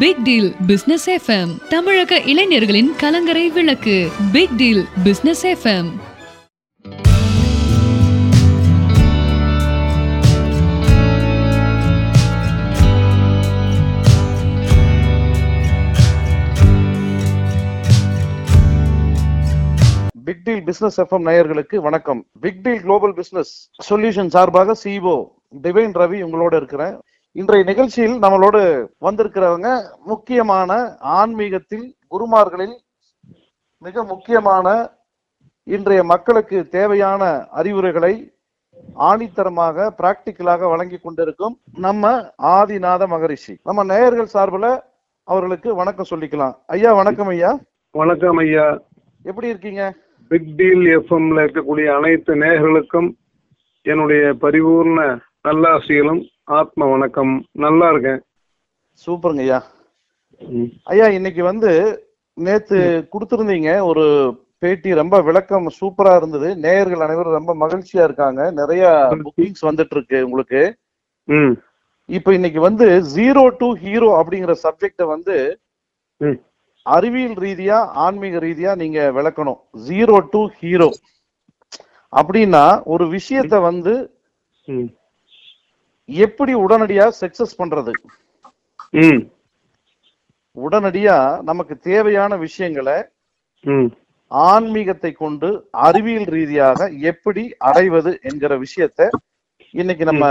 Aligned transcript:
Big 0.00 0.22
deal 0.24 0.54
business 0.66 1.06
FM 1.10 1.52
தமிழக 1.68 2.20
இளைஞர்களின் 2.32 2.90
கலங்கரை 2.96 3.48
விளக்கு. 3.48 3.96
Big 4.32 4.54
deal 4.56 4.86
business 5.04 5.44
FM 5.46 5.90
big 20.24 20.42
deal 20.44 20.62
business 20.64 21.00
FM 21.00 21.26
நேயர்களுக்கு 21.28 21.76
வணக்கம். 21.80 22.20
Big 22.40 22.62
deal 22.62 22.82
global 22.82 23.14
business 23.14 23.52
solution 23.88 24.26
சார்பாக 24.26 24.74
சிஇஓ 24.82 25.16
டிவைன் 25.62 25.94
ரவி 25.94 26.18
உங்களோட 26.26 26.54
இருக்கிறேன் 26.56 26.96
இன்றைய 27.32 27.64
நிகழ்ச்சியில் 27.64 28.20
நம்மளோடு 28.20 28.86
வந்திருக்கிறவங்க 29.00 29.80
முக்கியமான 30.04 30.96
ஆன்மீகத்தில் 31.00 31.96
குருமார்களில் 32.08 32.76
மிக 33.78 34.04
முக்கியமான 34.04 34.90
இன்றைய 35.64 36.04
மக்களுக்கு 36.04 36.68
தேவையான 36.68 37.46
அறிவுரைகளை 37.50 38.32
ஆணித்தரமாக 38.98 39.90
பிராக்டிக்கலாக 39.98 40.68
வழங்கி 40.68 40.98
கொண்டிருக்கும் 40.98 41.58
நம்ம 41.78 42.32
ஆதிநாத 42.42 43.06
மகரிஷி. 43.06 43.58
நம்ம 43.64 43.84
நேயர்கள் 43.84 44.26
சார்பில் 44.26 44.82
அவர்களுக்கு 45.24 45.74
வணக்கம் 45.74 46.06
சொல்லிக்கலாம். 46.10 46.54
ஐயா 46.66 46.92
வணக்கம் 46.92 47.26
ஐயா. 47.26 47.58
வணக்கம் 47.90 48.36
ஐயா. 48.36 48.78
எப்படி 49.22 49.48
இருக்கீங்க? 49.48 49.94
பிக் 50.28 50.56
டீல் 50.56 50.98
எஃப்எம்ல 50.98 51.46
இருக்கக்கூடிய 51.46 51.96
அனைத்து 51.96 52.34
நேயர்களுக்கும் 52.34 53.12
என்னுடைய 53.82 54.34
பரிபூர்ண 54.40 55.18
நல்லாசிகளும் 55.48 56.28
ஆத்ம 56.50 56.86
வணக்கம். 56.86 57.46
நல்லா 57.52 57.90
இருக்கேன். 57.90 58.20
சூப்பருங்க 59.06 59.38
ஐயா. 59.38 59.64
ஐயா 60.84 61.06
இன்னைக்கு 61.06 61.42
வந்து 61.44 61.70
நேத்து 62.34 63.08
கொடுத்திருந்தீங்க 63.12 63.82
ஒரு 63.82 64.04
பேட்டி 64.58 64.94
ரொம்ப 64.94 65.20
விளக்கம் 65.20 65.66
சூப்பரா 65.80 66.16
இருந்தது. 66.16 66.56
நேயர்கள் 66.56 67.00
அனைவரும் 67.00 67.32
ரொம்ப 67.32 67.54
மகிழ்ச்சியா 67.54 68.04
இருக்காங்க. 68.04 68.50
நிறைய 68.50 69.08
புக்கிங்ஸ் 69.24 69.62
வந்துட்டு 69.62 69.88
இருக்கு 69.90 70.24
உங்களுக்கு. 70.24 70.76
ம். 71.24 71.54
இப்போ 72.06 72.34
இன்னைக்கு 72.34 72.60
வந்து 72.60 73.02
ஜீரோ 73.16 73.56
டு 73.56 73.74
ஹீரோ 73.74 74.22
அப்படிங்கிற 74.22 74.54
சப்ஜெக்ட 74.62 75.06
வந்து 75.06 75.60
ம். 76.16 76.38
அறிவியல் 76.82 77.34
ரீதியா 77.34 77.86
ஆன்மீக 77.86 78.38
ரீதியா 78.38 78.76
நீங்க 78.76 79.12
விளக்கணும். 79.12 79.60
ஜீரோ 79.88 80.28
டு 80.30 80.46
ஹீரோ 80.46 80.90
அப்படின்னா 82.16 82.82
ஒரு 82.84 83.04
விஷயத்த 83.06 83.60
வந்து 83.60 84.18
எப்படி 86.24 86.52
உடனடியா 86.64 87.06
சக்சஸ் 87.20 87.58
பண்றது? 87.60 87.92
உடனடியா 90.56 91.16
நமக்கு 91.48 91.74
தேவையான 91.90 92.36
விஷயங்களை 92.36 92.98
ஆன்மீகத்தை 94.30 95.10
கொண்டு 95.12 95.48
அறிவியல் 95.86 96.28
ரீதியாக 96.36 96.88
எப்படி 97.10 97.42
அடைவது 97.70 98.12
என்கிற 98.30 98.52
விஷயத்த 98.64 99.08
இன்னைக்கு 99.74 100.04
நம்ம 100.04 100.26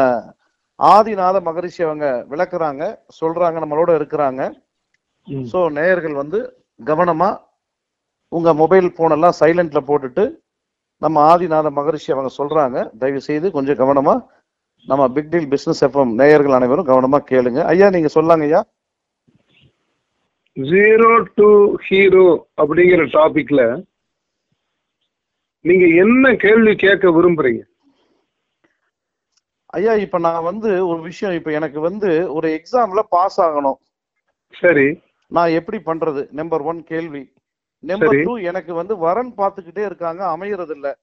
ஆதிநாத 0.79 1.37
மகரிஷி 1.41 1.81
அவங்க 1.83 2.07
விளக்குறாங்க 2.31 2.83
சொல்றாங்க 3.19 3.57
நம்மளோட 3.63 3.89
இருக்கிறாங்க. 3.99 4.41
சோ 5.51 5.59
நேயர்கள் 5.77 6.15
வந்து 6.21 6.39
கவனமா 6.79 7.29
உங்க 8.31 8.49
மொபைல் 8.61 8.87
போன் 8.97 9.15
எல்லாம் 9.15 9.39
சைலண்ட்ல 9.39 9.79
போட்டுட்டு 9.89 10.25
நம்ம 11.01 11.21
ஆதிநாத 11.31 11.67
மகரிஷி 11.79 12.09
அவங்க 12.15 12.31
சொல்றாங்க. 12.37 12.77
தயவு 13.01 13.21
செய்து 13.27 13.47
கொஞ்சம் 13.57 13.79
கவனமா 13.81 14.15
நம்ம 14.85 15.07
பிக் 15.07 15.29
டீல் 15.29 15.47
பிசினஸ் 15.47 15.85
எஃப்எம் 15.85 16.13
நேயர்கள் 16.13 16.51
அனைவரும் 16.51 16.87
கவனமா 16.87 17.15
கேளுங்க. 17.15 17.63
ஐயா 17.63 17.89
நீங்க 17.89 18.09
சொல்லாங்க 18.13 18.41
ஐயா. 18.41 18.65
ஜீரோ 20.55 21.25
டு 21.35 21.75
ஹீரோ 21.75 22.47
அப்படிங்கிற 22.61 23.03
டாபிக்ல 23.05 23.85
நீங்க 25.61 25.85
என்ன 25.85 26.35
கேள்வி 26.35 26.75
கேட்க 26.75 27.09
விரும்புறீங்க? 27.09 27.61
ஐயா 29.65 29.93
இப்ப 29.93 30.19
நான் 30.19 30.43
வந்து 30.43 30.87
ஒரு 30.87 31.01
விஷயம் 31.01 31.35
இப்ப 31.35 31.51
எனக்கு 31.51 31.79
வந்து 31.79 32.33
ஒரு 32.33 32.61
எக்ஸாம்ல 32.61 32.99
பாஸ் 32.99 33.41
ஆகணும். 33.41 33.75
சரி. 34.59 34.99
நான் 35.27 35.49
எப்படி 35.49 35.77
பண்றது? 35.77 36.31
நம்பர் 36.31 36.61
ஒன் 36.61 36.83
கேள்வி. 36.83 37.31
நம்பர். 37.79 38.23
டூ 38.23 38.37
எனக்கு 38.37 38.73
வந்து 38.73 38.97
வரன் 38.97 39.33
பார்த்துக்கிட்டே 39.37 39.85
இருக்காங்க 39.85 40.37
அமையறது 40.37 40.69
இல்ல 40.69 40.97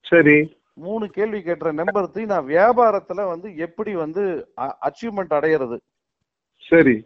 சரி. 0.00 0.57
மூணு 0.78 1.08
கேள்வி 1.08 1.38
கேட்டுற 1.38 1.72
நம்பர் 1.72 2.08
த்ரீ 2.14 2.24
நான் 2.24 2.46
வியாபாரத்துல 2.46 3.26
வந்து 3.28 3.56
எப்படி 3.56 3.94
வந்து 3.94 4.48
அச்சீவ்மெண்ட் 4.56 5.34
அடையிறது? 5.38 5.76
சரி. 6.68 7.04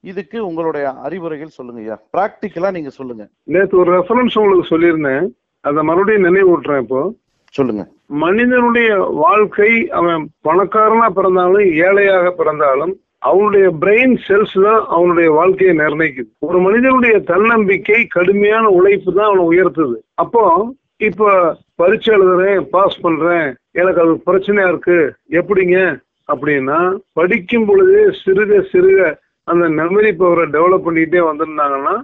இதுக்கு 0.00 0.46
உங்களுடைய 0.46 0.90
அறிவுரைகள் 0.90 1.56
சொல்லுங்க 1.58 1.80
ஐயா. 1.80 1.96
பிராக்டிக்கலா 2.12 2.70
நீங்க 2.72 2.88
சொல்லுங்க. 2.88 3.28
நேற்று 3.42 3.78
ஒரு 3.78 3.92
ரெஃபரன்ஸ் 3.98 4.38
உங்களுக்கு 4.38 4.70
சொல்லியிருந்தேன். 4.70 5.28
அதை 5.60 5.82
மறுபடியும் 5.82 6.24
நினைவூட்டுறேன் 6.24 6.80
இப்போ. 6.80 7.12
சொல்லுங்க. 7.50 7.88
மனிதனுடைய 8.06 8.96
வாழ்க்கை 8.96 9.90
அவன் 9.90 10.30
பணக்காரனா 10.44 11.08
பிறந்தாலும் 11.08 11.72
ஏழையாக 11.72 12.30
பிறந்தாலும் 12.30 13.00
அவனுடைய 13.18 13.72
பிரெயின் 13.80 14.16
செல்ஸ் 14.28 14.62
தான் 14.62 14.86
அவனுடைய 14.88 15.30
வாழ்க்கையை 15.30 15.76
நிர்ணயிக்குது. 15.76 16.30
ஒரு 16.38 16.58
மனிதனுடைய 16.58 17.18
தன்னம்பிக்கை 17.18 18.06
கடுமையான 18.06 18.68
உழைப்பு 18.68 19.14
தான் 19.14 19.26
அவனை 19.26 19.44
உயர்த்துது. 19.48 19.94
அப்போ 20.14 20.74
இப்ப 20.96 21.56
பரீட்சை 21.74 22.16
எழுதுறேன் 22.16 22.60
பாஸ் 22.60 23.00
பண்றேன் 23.00 23.54
எனக்கு 23.72 24.00
அது 24.00 24.22
பிரச்சனையா 24.26 24.68
இருக்கு 24.68 25.14
எப்படிங்க? 25.30 26.02
அப்படின்னா 26.32 26.98
படிக்கும் 27.12 27.66
பொழுதே 27.66 28.18
சிறுக 28.24 28.64
சிறுக 28.72 29.16
அந்த 29.44 29.68
மெமரி 29.68 30.10
பவரை 30.18 30.44
டெவலப் 30.50 30.86
பண்ணிக்கிட்டே 30.86 31.20
வந்திருந்தாங்கன்னா 31.20 32.02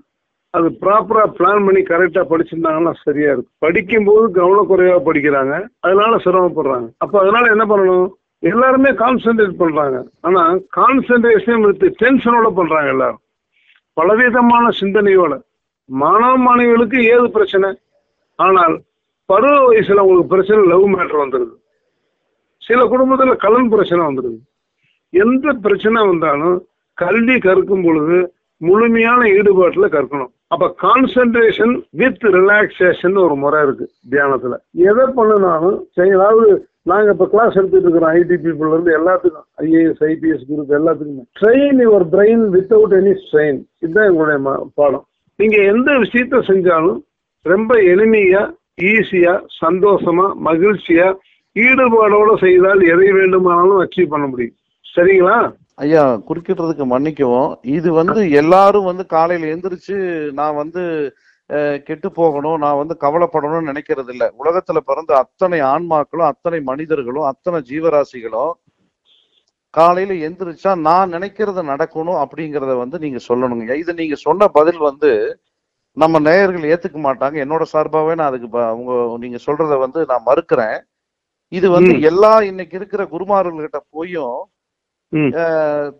அது 0.50 0.68
ப்ராப்பரா 0.68 1.24
பிளான் 1.38 1.64
பண்ணி 1.64 1.82
கரெக்டா 1.82 2.22
படிச்சிருந்தாங்கன்னா 2.30 2.92
சரியா 3.02 3.24
இருக்கும். 3.24 3.54
படிக்கும்போது 3.58 4.26
கவனக்குறைவா 4.28 4.96
படிக்கிறாங்க. 5.04 5.68
அதனால 5.80 6.16
சிரமப்படுறாங்க. 6.16 6.88
அப்ப 6.98 7.20
அதனால 7.20 7.50
என்ன 7.50 7.64
பண்ணணும்? 7.64 8.10
எல்லாருமே 8.38 8.90
கான்சென்ட்ரேட் 8.90 9.56
பண்றாங்க. 9.56 10.04
ஆனா 10.20 10.54
கான்சென்ட்ரேஷன் 10.76 11.60
வித் 11.60 12.02
டென்ஷனோட 12.02 12.54
பண்றாங்க 12.54 12.88
எல்லாரும். 12.88 13.20
பலவிதமான 13.92 14.68
சிந்தனையோட. 14.80 15.40
மாணவ 15.84 16.32
மாணவிகளுக்கு 16.38 17.02
ஏது 17.02 17.30
பிரச்சனை? 17.30 17.78
ஆனால் 18.44 18.74
பருவ 19.30 19.56
வயசுல 19.68 20.04
உங்களுக்கு 20.04 20.34
பிரச்சனை 20.34 20.62
லவ் 20.66 20.86
மேட்டர் 20.94 21.22
வந்துருது. 21.22 21.56
சில 22.66 22.80
குடும்பத்துல 22.92 23.36
கலன் 23.36 23.68
பிரச்சனை 23.68 24.02
வந்துருது. 24.06 24.38
எந்த 25.10 25.52
பிரச்சனை 25.64 26.06
வந்தாலும் 26.06 26.58
கல்வி 27.02 27.36
கற்கும் 27.38 27.84
பொழுது 27.84 28.18
முழுமையான 28.68 29.20
ஈடுபாட்டுல 29.36 29.86
கற்கணும். 29.94 30.32
அப்ப 30.46 30.74
கான்சென்ட்ரேஷன் 30.82 31.74
வித் 32.00 32.24
ரிலாக்ஸேஷன் 32.36 33.16
ஒரு 33.24 33.36
முறை 33.42 33.60
இருக்கு 33.62 33.86
தியானத்துல. 34.10 34.56
எதை 34.88 35.04
பண்ணினாலும் 35.16 35.78
அதாவது 36.14 36.48
நாங்க 36.82 37.10
இப்ப 37.10 37.28
கிளாஸ் 37.32 37.56
எடுத்துட்டு 37.58 37.88
இருக்கிறோம் 37.88 38.14
ஐடி 38.14 38.36
பீப்புள் 38.44 38.70
இருந்து 38.72 38.92
எல்லாத்துக்கும் 38.98 39.48
ஐஏஎஸ் 39.64 40.02
ஐபிஎஸ் 40.10 40.46
குரூப் 40.50 40.74
எல்லாத்துக்குமே. 40.78 41.24
Train 41.40 41.80
your 41.86 42.06
brain 42.14 42.44
without 42.56 42.96
any 43.00 43.14
strain 43.24 43.60
இதுதான் 43.80 44.08
எங்களுடைய 44.10 44.38
பாடம். 44.80 45.04
நீங்க 45.36 45.56
எந்த 45.72 45.90
விஷயத்த 46.04 46.42
செஞ்சாலும் 46.50 47.00
ரொம்ப 47.46 47.74
எளிமையா 47.92 48.42
ஈஸியா 48.90 49.32
சந்தோஷமா 49.60 50.26
மகிழ்ச்சியா 50.46 51.06
ஈடுபாடோட 51.56 52.30
செய்தால் 52.42 52.82
எதை 52.92 53.08
வேண்டுமானாலும் 53.16 53.80
அச்சீவ் 53.82 54.12
பண்ண 54.12 54.26
முடியும். 54.26 54.56
சரிங்களா? 54.86 55.38
ஐயா 55.78 56.04
குறுக்கிடுறதுக்கு 56.28 56.84
மன்னிக்கவும். 56.88 57.48
இது 57.76 57.88
வந்து 57.98 58.20
எல்லாரும் 58.40 58.88
வந்து 58.88 59.04
காலையில 59.12 59.52
எந்திரிச்சு 59.54 59.96
நான் 60.38 60.58
வந்து 60.60 60.82
அஹ், 61.50 61.78
கெட்டு 61.86 62.08
போகணும் 62.16 62.60
நான் 62.62 62.80
வந்து 62.80 62.94
கவலைப்படணும்னு 63.00 63.70
நினைக்கிறது 63.70 64.10
இல்ல 64.14 64.24
உலகத்துல 64.40 64.78
பிறந்த 64.88 65.12
அத்தனை 65.20 65.58
ஆன்மாக்களும் 65.70 66.28
அத்தனை 66.28 66.58
மனிதர்களும் 66.68 67.28
அத்தனை 67.30 67.58
ஜீவராசிகளும் 67.70 68.52
காலையில 69.74 70.14
எந்திரிச்சா 70.26 70.70
நான் 70.86 71.14
நினைக்கிறத 71.14 71.62
நடக்கணும் 71.70 72.20
அப்படிங்கறத 72.22 72.74
வந்து 72.80 72.98
நீங்க 73.04 73.20
சொல்லணுங்க 73.26 73.74
இது 73.82 73.92
நீங்க 73.98 74.16
சொன்ன 74.22 74.48
பதில் 74.56 74.80
வந்து 74.86 75.10
நம்ம 75.96 76.18
நேயர்கள் 76.26 76.70
ஏத்துக்க 76.72 76.98
மாட்டாங்க. 77.06 77.36
என்னோட 77.44 77.64
சார்பாவே 77.72 78.14
நான் 78.18 78.30
அதுக்கு 78.30 78.48
உங்க 78.78 78.92
நீங்க 79.22 79.38
சொல்றத 79.46 79.78
வந்து 79.84 80.00
நான் 80.10 80.26
மறுக்கிறேன். 80.28 80.78
இது 81.52 81.66
வந்து. 81.76 81.92
எல்லா 82.10 82.32
இன்னைக்கு 82.50 82.74
இருக்கிற 82.80 83.04
குருமார்கள்கிட்ட 83.14 83.80
போயும் 83.96 84.38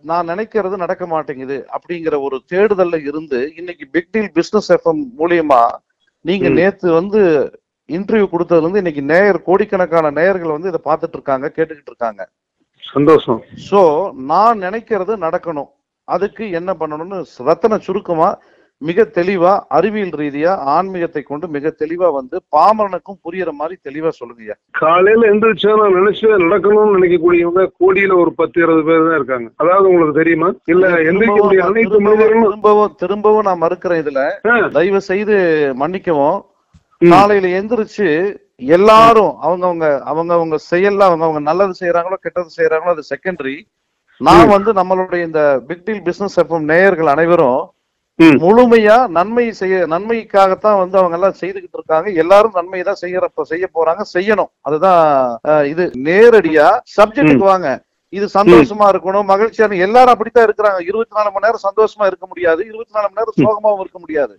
நான் 0.09 0.29
நினைக்கிறது 0.31 0.77
நடக்க 0.83 1.05
மாட்டேங்குது 1.13 1.57
அப்படிங்கிற 1.77 2.15
ஒரு 2.27 2.37
தேடுதல்ல 2.53 2.99
இருந்து 3.09 3.39
இன்னைக்கு 3.61 3.85
பிக் 3.95 4.13
டீல் 4.15 4.31
பிசினஸ் 4.37 4.71
எஃப்எம் 4.77 5.01
மூலியமா 5.21 5.63
நீங்க. 6.25 6.49
நேத்து 6.59 6.87
வந்து 6.99 7.21
இன்டர்வியூ 7.89 8.27
கொடுத்ததுல 8.35 8.65
இருந்து 8.65 8.83
இன்னைக்கு 8.83 9.03
நேயர் 9.13 9.39
கோடிக்கணக்கான 9.49 10.13
நேயர்கள் 10.19 10.55
வந்து 10.57 10.71
இதை 10.73 10.81
பார்த்துட்டு 10.85 11.17
இருக்காங்க 11.19 11.47
கேட்டுக்கிட்டு 11.57 11.93
இருக்காங்க. 11.93 12.23
சந்தோஷம். 12.83 13.41
சோ 13.71 13.81
நான் 14.31 14.63
நினைக்கிறது 14.67 15.17
நடக்கணும். 15.27 15.71
அதுக்கு 16.09 16.45
என்ன 16.61 16.71
பண்ணணும்னு 16.81 17.19
ரத்தன 17.51 17.81
சுருக்கமா 17.89 18.31
மிக 18.83 19.05
தெளிவா 19.17 19.53
அறிவியல் 19.77 20.15
ரீதியா 20.21 20.53
ஆன்மீகத்தை 20.75 21.23
கொண்டு 21.23 21.47
மிக 21.57 21.73
தெளிவா 21.81 22.09
வந்து 22.19 22.37
பாமரனுக்கும் 22.55 23.19
புரியுற 23.25 23.51
மாதிரி 23.59 23.75
தெளிவா 23.87 24.11
சொல்லுங்கய்யா. 24.19 24.55
காலையில 24.81 25.29
எந்திரிச்சா 25.33 25.73
நான் 25.81 25.97
நினைச்சு 25.99 26.27
நடக்கணும்னு 26.45 26.95
நினைக்கக்கூடியவங்க 26.97 27.65
கோடியில 27.81 28.15
ஒரு 28.23 28.31
பத்து 28.39 28.59
இருபது 28.65 28.85
பேர் 28.89 29.05
தான் 29.07 29.19
இருக்காங்க. 29.21 29.49
அதாவது 29.63 29.89
உங்களுக்கு 29.91 30.15
தெரியுமா? 30.21 30.49
இல்ல 30.75 30.85
எந்திரிக்கக்கூடிய 31.11 31.63
அனைத்து 31.69 31.91
திரும்பவும் 31.91 32.07
மனிதர்களும் 32.09 32.47
திரும்பவும் 32.47 32.95
திரும்பவும் 33.03 33.47
நான் 33.49 33.63
மறுக்கிறேன் 33.65 34.03
இதுல. 34.05 34.23
தயவு 34.77 35.03
செய்து 35.11 35.37
மன்னிக்கவும். 35.83 36.39
காலையில 37.03 37.51
எந்திரிச்சு 37.59 38.09
எல்லாரும் 38.77 39.35
அவங்கவங்க 39.47 39.87
அவங்கவங்க 40.13 40.57
செயல்ல 40.71 41.03
அவங்கவங்க 41.11 41.43
நல்லது 41.51 41.75
செய்யறாங்களோ 41.81 42.19
கெட்டது 42.25 42.51
செய்யறாங்களோ 42.57 42.95
அது 42.97 43.05
செகண்டரி 43.13 43.55
நான் 44.21 44.51
வந்து 44.55 44.71
நம்மளுடைய 44.79 45.29
இந்த 45.29 45.43
பிக் 45.69 45.85
டீல் 45.85 46.03
பிசினஸ் 46.09 46.37
எஃப்எம் 46.43 46.67
நேயர்கள் 46.73 47.13
அனைவரும். 47.15 47.61
முழுமையா 48.25 49.09
நன்மை 49.09 49.53
செய்ய 49.53 49.87
நன்மைக்காகத்தான் 49.87 50.79
வந்து 50.79 50.99
அவங்க 50.99 51.17
எல்லாம் 51.17 51.39
செய்துகிட்டு 51.41 51.77
இருக்காங்க. 51.79 52.11
எல்லாரும் 52.11 52.53
நன்மை 52.55 52.83
தான் 52.83 53.01
செய்யறப்ப 53.01 53.43
செய்ய 53.43 53.69
போறாங்க 53.75 54.05
செய்யணும். 54.15 54.51
அதுதான் 54.61 55.39
இது. 55.65 55.93
நேரடியா 55.95 56.79
சப்ஜெக்ட்டுக்கு 56.97 57.51
வாங்க. 57.53 57.83
இது 58.09 58.29
சந்தோஷமா 58.35 58.87
இருக்கணும் 58.93 59.23
மகிழ்ச்சியான 59.23 59.77
எல்லாரும் 59.77 60.13
அப்படித்தான் 60.13 60.47
இருக்கிறாங்க. 60.47 60.81
இருபத்தி 60.81 61.17
நாலு 61.17 61.31
மணி 61.31 61.47
நேரம் 61.47 61.67
சந்தோஷமா 61.69 62.07
இருக்க 62.07 62.27
முடியாது. 62.27 62.67
இருபத்தி 62.67 62.95
நாலு 62.95 63.09
மணி 63.09 63.21
நேரம் 63.21 63.39
சோகமாவும் 63.41 63.81
இருக்க 63.81 63.99
முடியாது. 63.99 64.35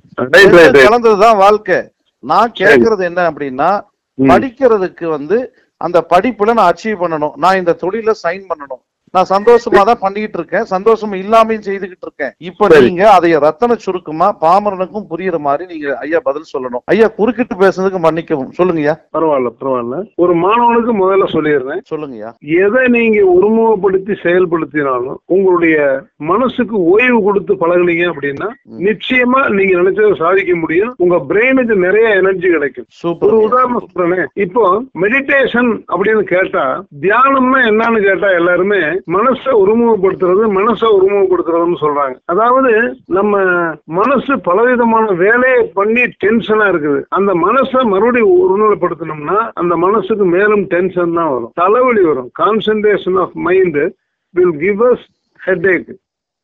கலந்ததுதான் 0.86 1.38
வாழ்க்கை. 1.38 1.80
நான் 2.20 2.52
கேக்குறது 2.60 3.04
என்ன 3.04 3.32
அப்படின்னா. 3.32 3.82
படிக்கிறதுக்கு 4.18 5.06
வந்து 5.06 5.56
அந்த 5.78 6.06
படிப்புல 6.10 6.54
நான் 6.54 6.74
அச்சீவ் 6.74 7.02
பண்ணணும். 7.02 7.36
நான் 7.36 7.58
இந்த 7.58 7.78
தொழில 7.82 8.12
சைன் 8.24 8.44
பண்ணணும். 8.50 8.82
நான் 9.14 9.26
சந்தோஷமா 9.30 9.84
தான் 9.84 10.00
பண்ணிக்கிட்டு 10.00 10.38
இருக்கேன். 10.38 10.64
சந்தோஷம் 10.64 11.14
இல்லாமையும் 11.14 11.66
செய்துகிட்டு 11.68 12.06
இருக்கேன். 12.08 12.34
இப்ப. 12.38 12.80
நீங்க 12.80 13.12
அதை 13.12 13.38
ரத்தன 13.38 13.76
சுருக்கமா 13.76 14.38
பாமரனுக்கும் 14.42 15.06
புரியுற 15.10 15.38
மாதிரி 15.38 15.74
நீங்க 15.74 15.98
ஐயா 15.98 16.20
பதில் 16.24 16.44
சொல்லணும். 16.54 16.84
ஐயா 16.86 17.08
குறுக்கிட்டு 17.08 17.56
பேசுறதுக்கு 17.56 18.00
மன்னிக்கவும். 18.00 18.52
சொல்லுங்கய்யா 18.58 18.96
பரவாயில்ல 19.14 19.52
பரவாயில்ல. 19.62 20.12
ஒரு 20.16 20.36
மாணவனுக்கு 20.36 20.94
முதல்ல 20.94 21.28
சொல்லிடுறேன். 21.34 21.82
சொல்லுங்கய்யா 21.96 22.32
எதை 22.40 22.88
நீங்க 22.88 23.20
ஒருமுகப்படுத்தி 23.36 24.16
செயல்படுத்தினாலும் 24.24 25.16
உங்களுடைய 25.26 26.02
மனசுக்கு 26.18 26.78
ஓய்வு 26.78 27.22
கொடுத்து 27.22 27.56
பழகுனீங்க 27.56 28.14
அப்படின்னா 28.14 28.50
நிச்சயமா 28.80 29.50
நீங்க 29.50 29.82
நினைச்சதை 29.82 30.16
சாதிக்க 30.16 30.56
முடியும். 30.56 30.94
உங்க 30.98 31.26
பிரெயினுக்கு 31.30 31.76
நிறைய 31.76 32.10
எனர்ஜி 32.10 32.48
கிடைக்கும். 32.50 32.86
ஒரு 33.20 33.38
உதாரணம் 33.42 33.88
சொல்றேனே. 33.96 34.26
இப்போ 34.34 34.84
மெடிடேஷன் 35.02 35.84
அப்படின்னு 35.88 36.22
கேட்டா 36.22 36.86
தியானம்னா 37.02 37.62
என்னன்னு 37.70 38.04
கேட்டா 38.04 38.30
எல்லாருமே 38.32 39.00
மனசை 39.08 39.52
ஒருமுகப்படுத்துறது 39.62 40.44
மனசை 40.58 40.88
ஒருமுகப்படுத்துறதுன்னு 40.98 41.76
சொல்றாங்க. 41.82 42.16
அதாவது 42.26 42.98
நம்ம 43.06 43.40
மனசு 43.86 44.40
பலவிதமான 44.40 45.12
வேலையை 45.12 45.64
பண்ணி 45.74 46.02
டென்ஷனா 46.02 46.68
இருக்குது. 46.74 47.04
அந்த 47.10 47.34
மனசை 47.34 47.84
மறுபடியும் 47.84 48.36
ஒருநிலைப்படுத்தணும்னா 48.42 49.52
அந்த 49.54 49.76
மனசுக்கு 49.76 50.26
மேலும் 50.26 50.64
டென்ஷன் 50.64 51.14
தான் 51.14 51.30
வரும். 51.30 51.52
தலைவலி 51.54 52.02
வரும். 52.02 52.32
Concentration 52.40 53.20
of 53.20 53.32
mind 53.34 53.94
will 54.30 54.58
give 54.58 54.82
us 54.82 55.06
head 55.40 56.00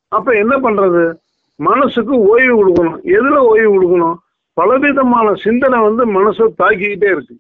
அப்ப 0.08 0.34
என்ன 0.34 0.58
பண்றது? 0.58 1.14
மனசுக்கு 1.56 2.20
ஓய்வு 2.20 2.54
கொடுக்கணும். 2.56 3.00
எதுல 3.04 3.36
ஓய்வு 3.36 3.70
கொடுக்கணும்? 3.76 4.16
பலவிதமான 4.54 5.34
சிந்தனை 5.34 5.80
வந்து 5.80 6.06
மனசை 6.06 6.48
தாக்கிக்கிட்டே 6.64 7.10
இருக்கு. 7.12 7.36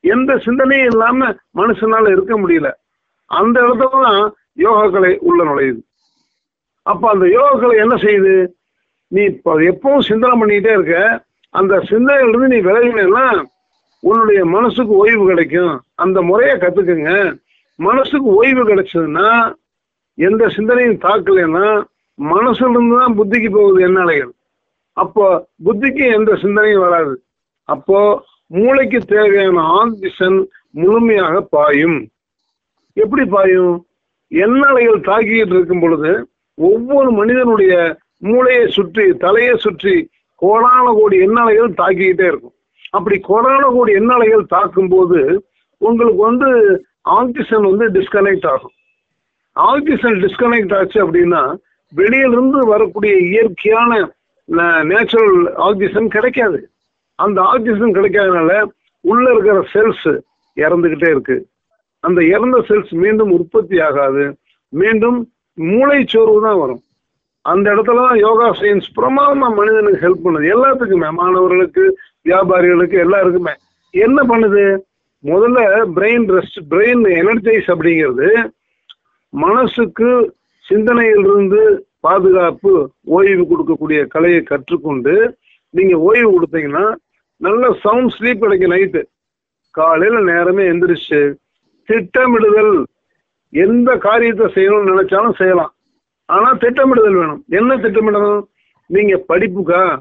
எந்த 0.00 0.38
சிந்தனையும் 0.38 0.86
இல்லாம 0.86 1.36
மனுஷனால 1.56 2.10
இருக்க 2.10 2.38
முடியல. 2.38 2.70
அந்த 3.26 3.62
இடத்துல 3.62 4.02
தான் 4.02 4.34
யோகக்கலை 4.58 5.16
உள்ள 5.16 5.44
நுழையுது. 5.44 5.80
அப்ப 6.82 7.08
அந்த 7.08 7.26
யோகக்கலை 7.26 7.76
என்ன 7.76 7.94
செய்யுது? 7.94 8.46
நீ 9.08 9.22
இப்ப 9.22 9.58
எப்பவும் 9.58 9.98
சிந்தனை 9.98 10.40
பண்ணிக்கிட்டே 10.40 10.72
இருக்க. 10.72 11.24
அந்த 11.50 11.80
சிந்தனையிலிருந்து 11.90 12.48
நீ 12.48 12.56
விலகினா 12.56 13.44
உன்னுடைய 14.00 14.44
மனசுக்கு 14.44 14.92
ஓய்வு 14.92 15.26
கிடைக்கும். 15.26 15.80
அந்த 15.94 16.22
முறையை 16.22 16.56
கத்துக்குங்க. 16.56 17.38
மனசுக்கு 17.74 18.28
ஓய்வு 18.28 18.68
கிடைச்சதுன்னா 18.68 19.54
எந்த 20.14 20.48
சிந்தனையும் 20.48 20.98
தாக்கலைன்னா 20.98 21.84
மனசுல 22.24 22.70
இருந்து 22.70 22.98
தான் 22.98 23.18
புத்திக்கு 23.18 23.50
போகுது 23.52 23.82
என்ன 23.82 24.00
அலைகள். 24.00 24.32
அப்போ 24.92 25.48
புத்திக்கு 25.64 26.12
எந்த 26.12 26.36
சிந்தனையும் 26.36 26.80
வராது. 26.80 27.22
அப்போ 27.64 28.24
மூளைக்கு 28.46 28.98
தேவையான 29.00 29.60
ஆக்சிஜன் 29.60 30.48
முழுமையாக 30.70 31.40
பாயும். 31.40 32.08
எப்படி 32.92 33.24
பாயும்? 33.24 33.87
எண்ணலைகள் 34.30 35.00
தாக்கிட்டு 35.08 35.54
இருக்கும் 35.56 35.80
பொழுது 35.80 36.28
ஒவ்வொரு 36.54 37.10
மனிதனுடைய 37.10 37.98
மூளையை 38.18 38.68
சுற்றி 38.68 39.12
தலையை 39.12 39.56
சுற்றி 39.56 40.10
கோடான 40.42 40.84
கோடி 40.92 41.16
எண்ணலைகள் 41.26 41.70
தாக்கிக்கிட்டே 41.80 42.26
இருக்கும். 42.26 42.54
அப்படி 42.90 43.20
கோடான 43.28 43.62
கோடி 43.68 43.92
எண்ணலைகள் 43.94 44.44
தாக்கும் 44.46 44.88
போது 44.88 45.46
உங்களுக்கு 45.78 46.20
வந்து 46.22 46.50
ஆக்சிஜன் 47.00 47.68
வந்து 47.70 47.90
டிஸ்கனெக்ட் 47.90 48.46
ஆகும். 48.46 48.74
ஆக்சிஜன் 49.52 50.18
டிஸ்கனெக்ட் 50.24 50.74
ஆச்சு 50.78 50.98
அப்படின்னா 51.06 51.56
வெளியிலிருந்து 51.92 52.66
வரக்கூடிய 52.66 53.16
இயற்கையான 53.16 54.10
நேச்சுரல் 54.82 55.54
ஆக்சிஜன் 55.54 56.08
கிடைக்காது. 56.08 56.68
அந்த 57.14 57.42
ஆக்சிஜன் 57.42 57.94
கிடைக்காதனால 57.94 58.62
உள்ள 59.00 59.32
இருக்கிற 59.32 59.66
செல்ஸ் 59.72 60.20
இறந்துகிட்டே 60.56 61.10
இருக்கு. 61.10 61.46
அந்த 62.04 62.20
இறந்த 62.34 62.56
செல்ஸ் 62.68 62.92
மீண்டும் 63.04 63.32
உற்பத்தி 63.36 63.76
ஆகாது. 63.88 64.24
மீண்டும் 64.72 65.18
மூளை 65.58 65.98
சோர்வு 66.12 66.40
தான் 66.46 66.60
வரும். 66.62 66.82
அந்த 67.44 67.66
இடத்துல 67.74 68.02
தான் 68.06 68.20
யோகா 68.26 68.48
சயின்ஸ் 68.60 68.88
பிரமாதமா 68.98 69.48
மனிதனுக்கு 69.58 70.02
ஹெல்ப் 70.04 70.24
பண்ணுது. 70.26 70.46
எல்லாத்துக்குமே 70.54 71.10
மாணவர்களுக்கு 71.20 71.84
வியாபாரிகளுக்கு 72.26 72.96
எல்லாருக்குமே. 73.06 73.54
என்ன 73.94 74.18
பண்ணுது? 74.30 74.64
முதல்ல 75.24 75.60
பிரெயின் 75.96 76.26
ரெஸ்ட் 76.36 76.58
பிரெயின் 76.72 77.04
எனர்ஜைஸ் 77.20 77.68
அப்படிங்கிறது 77.74 78.28
மனசுக்கு 79.32 80.10
சிந்தனையிலிருந்து 80.66 81.60
பாதுகாப்பு 82.00 82.72
ஓய்வு 83.16 83.44
கொடுக்கக்கூடிய 83.44 84.00
கலையை 84.06 84.40
கற்றுக்கொண்டு 84.42 85.14
நீங்க 85.74 85.94
ஓய்வு 86.08 86.28
கொடுத்தீங்கன்னா 86.34 86.86
நல்ல 87.40 87.64
சவுண்ட் 87.84 88.14
ஸ்லீப் 88.16 88.44
கிடைக்கும் 88.44 88.74
நைட்டு 88.74 89.02
காலையில 89.74 90.20
நேரமே 90.30 90.64
எந்திரிச்சு 90.66 91.20
திட்டமிடுதல் 91.88 92.86
எந்த 93.50 93.96
காரியத்தை 93.96 94.46
செய்யணும்னு 94.46 94.90
நினைச்சாலும் 94.90 95.36
செய்யலாம். 95.36 95.74
ஆனா 96.24 96.52
திட்டமிடுதல் 96.52 97.14
வேணும். 97.14 97.44
என்ன 97.48 97.76
திட்டமிடணும்? 97.76 98.42
நீங்க 98.86 99.24
படிப்புக்கா? 99.28 100.00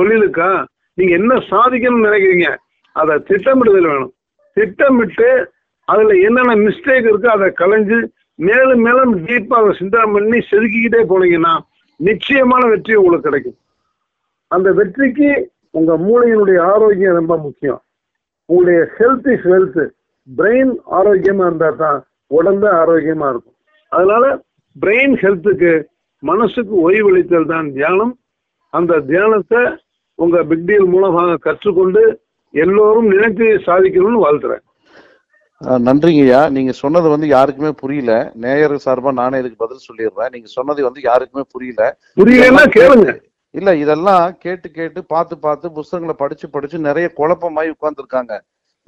தொழிலுக்கா? 0.00 0.64
நீங்க 0.94 1.14
என்ன 1.14 1.34
சாதிக்கணும்னு 1.34 2.08
நினைக்கிறீங்க? 2.08 2.56
அதை 2.92 3.16
திட்டமிடுதல் 3.16 3.86
வேணும். 3.86 4.12
திட்டமிட்டு 4.52 5.52
அதுல 5.84 6.14
என்னென்ன 6.14 6.54
மிஸ்டேக் 6.54 7.08
இருக்கோ 7.10 7.26
அதை 7.26 7.48
களைஞ்சு 7.48 8.08
மேலும் 8.34 8.80
மேலும் 8.80 9.26
டீப்பா 9.26 9.54
அதை 9.54 9.76
சிந்தனை 9.78 10.12
பண்ணி 10.12 10.38
செதுக்கிக்கிட்டே 10.38 11.00
போனீங்கன்னா 11.08 11.58
நிச்சயமான 11.96 12.68
வெற்றி 12.68 12.94
உங்களுக்கு 12.94 13.30
கிடைக்கும். 13.30 13.56
அந்த 14.48 14.72
வெற்றிக்கு 14.72 15.50
உங்க 15.70 15.98
மூளையினுடைய 15.98 16.60
ஆரோக்கியம் 16.60 17.14
ரொம்ப 17.14 17.36
முக்கியம். 17.36 17.82
உங்களுடைய 18.44 18.88
ஹெல்த் 18.98 19.32
இஸ் 19.32 19.44
வெல்த் 19.44 19.88
பிரெயின் 20.28 20.72
ஆரோக்கியமா 20.98 21.44
இருந்தா 21.48 21.70
தான் 21.82 21.98
உடம்பு 22.38 22.68
ஆரோக்கியமா 22.80 23.26
இருக்கும். 23.32 23.56
அதனால 23.92 24.24
பிரெயின் 24.76 25.14
ஹெல்த்துக்கு 25.22 25.72
மனசுக்கு 26.22 26.74
ஓய்வளித்தல் 26.86 27.50
தான் 27.52 27.68
தியானம். 27.76 28.14
அந்த 28.72 29.00
தியானத்தை 29.10 29.60
உங்க 30.24 30.36
பிக் 30.50 30.66
டீல் 30.68 30.88
மூலமாக 30.94 31.36
கற்றுக்கொண்டு 31.46 32.02
எல்லோரும் 32.54 33.08
நினைத்து 33.14 33.46
சாதிக்கணும்னு 33.68 34.24
வாழ்த்துறேன். 34.24 34.64
நன்றிங்கய்யா 35.86 36.40
நீங்க 36.56 36.72
சொன்னது 36.80 37.08
வந்து 37.12 37.28
யாருக்குமே 37.36 37.70
புரியல. 37.80 38.12
நேயர் 38.42 38.74
சார்பா 38.84 39.10
நானே 39.20 39.38
இதுக்கு 39.42 39.62
பதில் 39.64 39.86
சொல்லிடுறேன். 39.86 40.32
நீங்க 40.34 40.48
சொன்னது 40.58 40.80
வந்து 40.88 41.00
யாருக்குமே 41.08 41.44
புரியல. 41.54 41.82
புரியலன்னா 42.20 42.64
கேளுங்க. 42.76 43.14
இல்ல 43.54 43.70
இதெல்லாம் 43.82 44.24
கேட்டு 44.44 44.68
கேட்டு 44.78 45.00
பார்த்து 45.14 45.34
பார்த்து 45.46 45.72
புஸ்தகங்களை 45.78 46.14
படிச்சு 46.22 46.46
படிச்சு 46.54 46.78
நிறைய 46.88 47.06
குழப்பமாயி 47.20 47.70
உட்கார்ந்துருக்காங்க. 47.76 48.34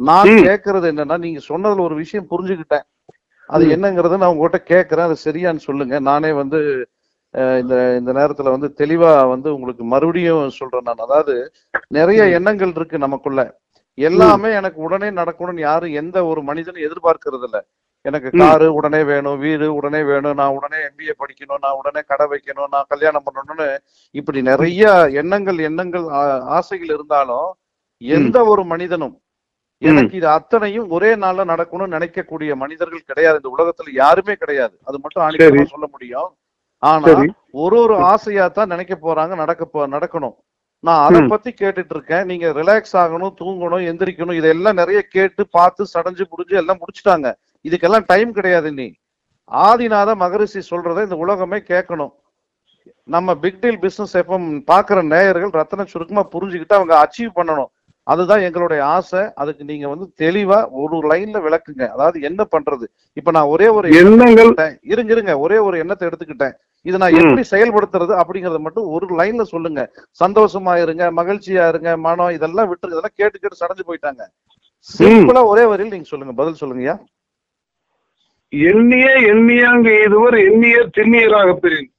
நான் 0.00 0.28
ம். 0.30 0.42
கேக்குறது 0.42 0.86
என்னன்னா 0.92 1.16
நீங்க 1.18 1.40
சொன்னதுல 1.48 1.80
ஒரு 1.80 1.94
விஷயம் 1.94 2.30
புரிஞ்சுக்கிட்டேன். 2.30 2.86
அது. 3.48 3.64
என்னங்கறத 3.66 4.16
நான் 4.16 4.32
உங்ககிட்ட 4.32 4.60
கேக்குறேன். 4.70 5.06
அது 5.08 5.16
சரியான்னு 5.24 5.66
சொல்லுங்க. 5.66 5.94
நானே 6.00 6.30
வந்து 6.32 6.58
இந்த 7.58 7.74
இந்த 7.98 8.10
நேரத்துல 8.12 8.48
வந்து 8.50 8.68
தெளிவா 8.78 9.10
வந்து 9.28 9.48
உங்களுக்கு 9.54 9.84
மறுபடியும் 9.84 10.48
சொல்றேன் 10.50 10.82
நான். 10.82 11.04
அதாவது 11.06 11.34
நிறைய 11.88 12.22
எண்ணங்கள் 12.38 12.72
இருக்கு 12.74 12.98
நமக்குள்ள. 12.98 13.42
எல்லாமே 13.98 14.50
எனக்கு 14.52 14.78
உடனே 14.80 15.08
நடக்கணும்னு 15.12 15.60
யாரும் 15.60 15.96
எந்த 16.00 16.18
ஒரு 16.26 16.40
மனிதனும் 16.42 16.84
எதிர்பார்க்கறது 16.86 17.46
இல்ல. 17.48 17.58
எனக்கு. 18.04 18.28
காரு 18.40 18.66
உடனே 18.74 19.02
வேணும் 19.02 19.38
வீடு 19.38 19.66
உடனே 19.74 20.02
வேணும் 20.02 20.36
நான் 20.36 20.54
உடனே 20.58 20.78
எம்பிஏ 20.86 21.14
படிக்கணும் 21.20 21.62
நான் 21.62 21.78
உடனே 21.80 22.02
கடை 22.06 22.26
வைக்கணும் 22.30 22.72
நான் 22.72 22.88
கல்யாணம் 22.88 23.26
பண்ணணும்னு 23.26 23.66
இப்படி 24.14 24.42
நிறைய 24.42 24.84
எண்ணங்கள் 25.14 25.58
எண்ணங்கள் 25.68 26.06
ஆசைகள் 26.58 26.94
இருந்தாலும் 26.94 27.48
எந்த 28.02 28.38
ஒரு 28.44 28.64
மனிதனும் 28.64 29.16
எனக்கு 29.82 30.16
இது 30.16 30.28
அத்தனையும் 30.28 30.90
ஒரே 30.90 31.14
நாள்ல 31.14 31.44
நடக்கணும்னு 31.52 31.94
நினைக்கக்கூடிய 31.96 32.54
மனிதர்கள் 32.54 33.06
கிடையாது. 33.06 33.40
இந்த 33.42 33.50
உலகத்துல 33.58 33.88
யாருமே 33.92 34.34
கிடையாது. 34.34 34.78
அது 34.84 34.98
மட்டும் 34.98 35.22
ஆணித்தரமா 35.24 35.64
சொல்ல 35.64 35.86
முடியும். 35.90 36.36
ஆனா 36.78 37.04
ஒரு 37.50 37.76
ஒரு 37.76 37.96
ஆசையா 37.96 38.48
தான் 38.48 38.68
நினைக்க 38.68 38.98
போறாங்க 39.02 39.34
நடக்க 39.34 39.64
போ 39.64 39.86
நடக்கணும். 39.86 40.36
நான் 40.80 41.02
அதை. 41.04 41.20
பத்தி 41.28 41.50
கேட்டுட்டு 41.50 41.90
இருக்கேன். 41.90 42.26
நீங்க 42.26 42.46
ரிலாக்ஸ் 42.48 42.92
ஆகணும் 42.92 43.34
தூங்கணும் 43.40 43.86
எந்திரிக்கணும் 43.90 44.32
இதெல்லாம் 44.32 44.74
நிறைய 44.74 45.02
கேட்டு 45.02 45.48
பார்த்து 45.48 45.86
சடைஞ்சு 45.94 46.24
புடிஞ்சு 46.32 46.54
எல்லாம் 46.56 46.78
முடிச்சிட்டாங்க. 46.78 47.32
இதுக்கெல்லாம் 47.64 48.04
டைம் 48.06 48.32
கிடையாது 48.32 48.72
நீ 48.72 48.94
ஆதிநாத 49.50 50.16
மகரிஷி 50.16 50.60
சொல்றதை 50.70 51.02
இந்த 51.02 51.16
உலகமே 51.16 51.56
கேட்கணும். 51.56 52.12
நம்ம 53.04 53.34
பிக் 53.34 53.60
டீல் 53.60 53.78
பிசினஸ் 53.78 54.16
எஃப்எம் 54.16 54.62
பாக்குற 54.66 55.06
நேயர்கள் 55.06 55.50
ரத்தன 55.50 55.84
சுருக்கமா 55.84 56.28
புரிஞ்சுக்கிட்டு 56.32 56.74
அவங்க 56.74 56.94
அச்சீவ் 57.02 57.36
பண்ணணும். 57.36 57.70
அதுதான் 58.02 58.40
எங்களுடைய 58.40 58.84
ஆசை. 58.84 59.20
அதுக்கு 59.34 59.64
நீங்க 59.64 59.88
வந்து 59.88 60.12
தெளிவா 60.18 60.68
ஒரு 60.70 60.96
லைன்ல 61.08 61.38
விளக்குங்க. 61.46 61.88
அதாவது 61.88 62.20
என்ன 62.20 62.46
பண்றது? 62.56 62.84
இப்ப 63.12 63.30
நான் 63.30 63.46
ஒரே 63.46 63.68
ஒரு 63.68 63.88
எண்ணங்கள். 63.90 64.52
இருங்க 64.82 65.12
இருங்க. 65.12 65.38
ஒரே 65.38 65.58
ஒரு 65.58 65.78
எண்ணத்தை 65.78 66.08
எடுத்துக்கிட்டேன். 66.08 66.52
இதை 66.82 66.98
நான். 66.98 67.12
எப்படி 67.12 67.42
செயல்படுத்துறது 67.50 68.12
அப்படிங்கறத 68.22 68.58
மட்டும் 68.58 68.86
ஒரு 68.86 69.06
லைன்ல 69.16 69.42
சொல்லுங்க. 69.42 69.92
சந்தோஷமா 70.24 70.82
இருங்க 70.82 71.12
மகிழ்ச்சியா 71.12 71.68
இருங்க 71.68 71.96
மனம் 71.96 72.30
இதெல்லாம் 72.30 72.68
விட்டு 72.68 72.86
இதெல்லாம் 72.86 73.16
கேட்டு 73.16 73.38
கேட்டு 73.38 73.60
சடைஞ்சு 73.60 73.88
போயிட்டாங்க. 73.90 74.22
சிம்பிளா 74.88 75.46
ஒரே 75.46 75.64
வரியில் 75.64 75.92
நீங்க 75.92 76.04
சொல்லுங்க. 76.04 76.32
பதில் 76.32 76.60
சொல்லுங்கய்யா. 76.60 76.96
எண்ணிய 78.52 79.06
எண்ணியாங்க 79.32 79.88
இதுவர் 80.06 80.36
எண்ணிய 80.46 80.90
திண்ணியராக 80.96 81.52
பெரியன் 81.52 81.90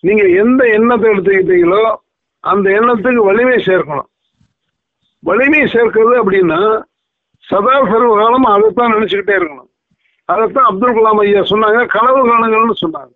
நீங்க 0.00 0.24
எந்த 0.42 0.64
எண்ணத்தை 0.66 1.10
எடுத்துக்கிட்டீங்களோ 1.10 1.96
அந்த 2.40 2.70
எண்ணத்துக்கு 2.70 3.22
வலிமை 3.24 3.64
சேர்க்கணும். 3.64 4.08
வலிமை 5.28 5.62
சேர்க்கிறது 5.74 6.14
அப்படின்னா 6.22 6.60
சதா 7.50 7.74
சர்வகாலம் 7.90 8.46
அதைத்தான் 8.54 8.94
நினைச்சுக்கிட்டே 8.94 9.34
இருக்கணும். 9.38 9.70
அதைத்தான் 10.32 10.68
அப்துல் 10.70 10.96
கலாம் 10.96 11.20
ஐயா 11.22 11.42
சொன்னாங்க 11.52 11.80
கனவு 11.94 12.20
காணுங்கள்னு 12.28 12.76
சொன்னாங்க. 12.82 13.12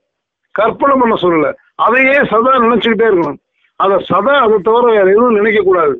கற்பனை 0.58 0.94
பண்ண 1.00 1.14
சொல்லல. 1.24 1.48
அதையே 1.86 2.16
சதா 2.32 2.52
நினைச்சுக்கிட்டே 2.66 3.06
இருக்கணும். 3.10 3.40
அதை 3.80 3.96
சதா 4.10 4.34
அதை 4.44 4.56
தவிர 4.68 4.86
வேற 4.96 5.06
எதுவும் 5.14 5.38
நினைக்க 5.40 5.60
கூடாது. 5.62 5.94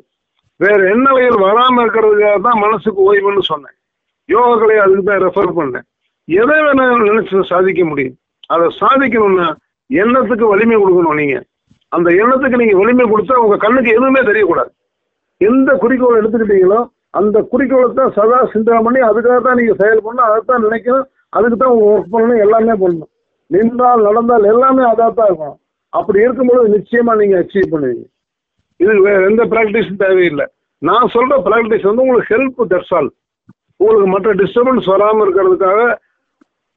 வேற 0.63 0.79
எண்ணலைகள் 0.93 1.45
வராம 1.45 1.75
இருக்கிறதுக்காக 1.83 2.39
தான் 2.47 2.59
மனசுக்கு 2.65 2.99
ஓய்வுன்னு 3.09 3.43
சொன்னேன். 3.51 3.77
யோகாக்களை 4.29 4.75
அதுக்கு 4.83 5.05
தான் 5.09 5.23
ரெஃபர் 5.27 5.55
பண்ணேன். 5.59 5.85
எதை 6.27 6.57
வேணாலும் 6.65 7.07
நினைச்சு 7.09 7.45
சாதிக்க 7.53 7.83
முடியும். 7.85 8.17
அதை 8.53 8.65
சாதிக்கணும்னா 8.81 9.47
எண்ணத்துக்கு 9.89 10.45
வலிமை 10.53 10.75
கொடுக்கணும் 10.81 11.19
நீங்க. 11.21 11.37
அந்த 11.95 12.09
எண்ணத்துக்கு 12.21 12.61
நீங்க 12.61 12.75
வலிமை 12.81 13.05
கொடுத்தா 13.11 13.35
உங்க 13.45 13.57
கண்ணுக்கு 13.63 13.95
எதுவுமே 13.97 14.21
தெரியக்கூடாது. 14.29 14.71
எந்த 15.41 15.69
குறிக்கோளை 15.75 16.17
எடுத்துக்கிட்டீங்களோ 16.19 16.79
அந்த 17.13 17.37
குறிக்கோளை 17.51 17.87
தான் 17.93 18.13
சதா 18.17 18.39
சிந்தனை 18.53 18.79
பண்ணி 18.83 18.99
அதுக்காக 19.07 19.39
தான் 19.41 19.57
நீங்கள் 19.59 19.79
செயல் 19.81 20.03
பண்ணணும் 20.05 20.27
அதை 20.27 20.39
தான் 20.45 20.63
நினைக்கணும் 20.65 21.07
அதுக்கு 21.33 21.57
தான் 21.57 21.73
உங்கள் 21.73 21.91
ஒர்க் 21.93 22.13
பண்ணணும் 22.13 22.43
எல்லாமே 22.45 22.73
பண்ணணும். 22.81 23.09
நின்றால் 23.51 24.05
நடந்தால் 24.07 24.45
எல்லாமே 24.45 24.83
அதாக 24.89 25.11
தான் 25.11 25.29
இருக்கும் 25.29 25.57
அப்படி 25.93 26.19
இருக்கும்போது 26.25 26.73
நிச்சயமாக 26.75 27.19
நீங்கள் 27.21 27.41
அச்சீவ் 27.41 27.71
பண்ணுவீங்க. 27.73 28.05
இதுக்கு 28.79 29.03
வேறு 29.07 29.27
எந்த 29.29 29.43
ப்ராக்டிஸும் 29.53 30.01
தேவையில்லை. 30.03 30.45
நான் 30.81 31.11
சொல்கிற 31.15 31.35
ப்ராக்டிஸ் 31.47 31.87
வந்து 31.89 32.03
உங்களுக்கு 32.03 32.33
ஹெல்ப் 32.33 32.61
தட்ஸ் 32.71 32.93
ஆல் 32.97 33.09
உங்களுக்கு 33.79 34.09
மற்ற 34.13 34.31
டிஸ்டர்பன்ஸ் 34.39 34.87
வராமல் 34.93 35.23
இருக்கிறதுக்காக 35.25 35.81